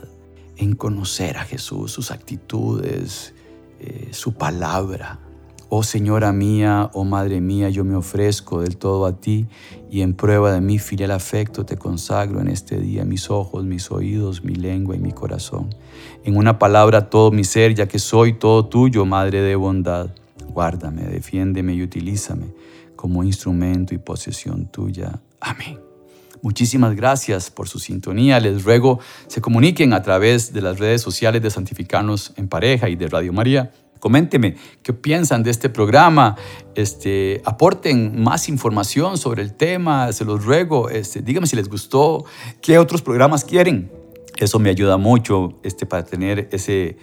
en 0.57 0.75
conocer 0.75 1.37
a 1.37 1.43
Jesús, 1.43 1.91
sus 1.91 2.11
actitudes, 2.11 3.32
eh, 3.85 4.09
su 4.11 4.33
palabra, 4.33 5.19
Oh 5.75 5.81
Señora 5.81 6.31
mía, 6.31 6.91
oh 6.93 7.03
Madre 7.03 7.41
mía, 7.41 7.67
yo 7.69 7.83
me 7.83 7.95
ofrezco 7.95 8.61
del 8.61 8.77
todo 8.77 9.07
a 9.07 9.19
ti 9.19 9.47
y 9.89 10.01
en 10.01 10.13
prueba 10.13 10.53
de 10.53 10.61
mi 10.61 10.77
filial 10.77 11.09
afecto 11.09 11.65
te 11.65 11.77
consagro 11.77 12.41
en 12.41 12.47
este 12.47 12.79
día 12.79 13.05
mis 13.05 13.31
ojos, 13.31 13.65
mis 13.65 13.89
oídos, 13.89 14.43
mi 14.43 14.53
lengua 14.53 14.95
y 14.95 14.99
mi 14.99 15.11
corazón. 15.11 15.73
En 16.23 16.37
una 16.37 16.59
palabra 16.59 17.09
todo 17.09 17.31
mi 17.31 17.43
ser, 17.43 17.73
ya 17.73 17.87
que 17.87 17.97
soy 17.97 18.33
todo 18.33 18.67
tuyo, 18.67 19.03
Madre 19.05 19.41
de 19.41 19.55
bondad. 19.55 20.11
Guárdame, 20.47 21.05
defiéndeme 21.05 21.73
y 21.73 21.81
utilízame 21.81 22.53
como 22.95 23.23
instrumento 23.23 23.95
y 23.95 23.97
posesión 23.97 24.67
tuya. 24.67 25.19
Amén. 25.39 25.92
Muchísimas 26.43 26.95
gracias 26.95 27.49
por 27.49 27.67
su 27.67 27.79
sintonía. 27.79 28.39
Les 28.39 28.63
ruego 28.63 28.99
se 29.25 29.41
comuniquen 29.41 29.93
a 29.93 30.03
través 30.03 30.53
de 30.53 30.61
las 30.61 30.77
redes 30.77 31.01
sociales 31.01 31.41
de 31.41 31.49
Santificarnos 31.49 32.33
en 32.37 32.47
Pareja 32.47 32.87
y 32.89 32.95
de 32.95 33.07
Radio 33.07 33.33
María 33.33 33.71
Coménteme 34.03 34.57
qué 34.81 34.91
piensan 34.91 35.43
de 35.43 35.49
este 35.49 35.69
programa. 35.69 36.35
Este, 36.75 37.41
aporten 37.45 38.21
más 38.21 38.49
información 38.49 39.17
sobre 39.17 39.41
el 39.41 39.53
tema, 39.53 40.11
se 40.11 40.25
los 40.25 40.43
ruego. 40.43 40.89
Este, 40.89 41.21
díganme 41.21 41.47
si 41.47 41.55
les 41.55 41.69
gustó, 41.69 42.25
qué 42.61 42.79
otros 42.79 43.01
programas 43.01 43.45
quieren. 43.45 43.89
Eso 44.35 44.59
me 44.59 44.69
ayuda 44.69 44.97
mucho 44.97 45.57
este, 45.63 45.85
para 45.85 46.03
tener 46.03 46.49
ese 46.51 46.97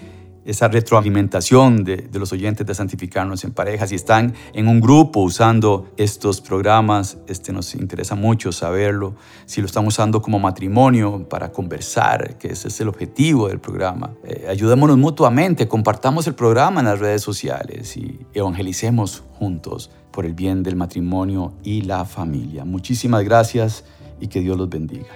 esa 0.50 0.68
retroalimentación 0.68 1.84
de, 1.84 2.08
los 2.12 2.32
oyentes 2.32 2.66
de 2.66 2.74
Santificarnos 2.74 3.44
en 3.44 3.52
Pareja. 3.52 3.86
Si 3.86 3.94
están 3.94 4.34
en 4.52 4.66
un 4.66 4.80
grupo 4.80 5.20
usando 5.20 5.88
estos 5.96 6.40
programas, 6.40 7.18
este, 7.28 7.52
nos 7.52 7.74
interesa 7.74 8.16
mucho 8.16 8.50
saberlo. 8.50 9.14
Si 9.46 9.60
lo 9.60 9.66
están 9.66 9.86
usando 9.86 10.20
como 10.20 10.38
matrimonio 10.40 11.28
para 11.28 11.52
conversar, 11.52 12.36
que 12.36 12.48
ese 12.48 12.68
es 12.68 12.80
el 12.80 12.88
objetivo 12.88 13.48
del 13.48 13.60
programa. 13.60 14.10
Eh, 14.24 14.46
ayudémonos 14.48 14.98
mutuamente, 14.98 15.68
compartamos 15.68 16.26
el 16.26 16.34
programa 16.34 16.80
en 16.80 16.86
las 16.86 16.98
redes 16.98 17.22
sociales 17.22 17.96
y 17.96 18.18
evangelicemos 18.34 19.22
juntos 19.38 19.90
por 20.10 20.26
el 20.26 20.34
bien 20.34 20.64
del 20.64 20.74
matrimonio 20.74 21.52
y 21.62 21.82
la 21.82 22.04
familia. 22.04 22.64
Muchísimas 22.64 23.22
gracias 23.22 23.84
y 24.20 24.28
que 24.28 24.40
Dios 24.40 24.56
los 24.56 24.68
bendiga. 24.68 25.06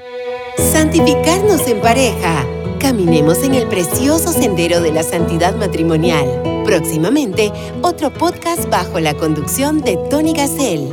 Santificarnos 0.56 1.66
en 1.66 1.80
pareja. 1.80 2.46
Caminemos 2.78 3.42
en 3.42 3.54
el 3.54 3.66
precioso 3.68 4.32
sendero 4.32 4.80
de 4.80 4.92
la 4.92 5.02
santidad 5.02 5.56
matrimonial. 5.56 6.62
Próximamente, 6.64 7.52
otro 7.82 8.12
podcast 8.12 8.68
bajo 8.68 9.00
la 9.00 9.14
conducción 9.14 9.80
de 9.80 9.96
Tony 10.10 10.32
Gassel. 10.32 10.90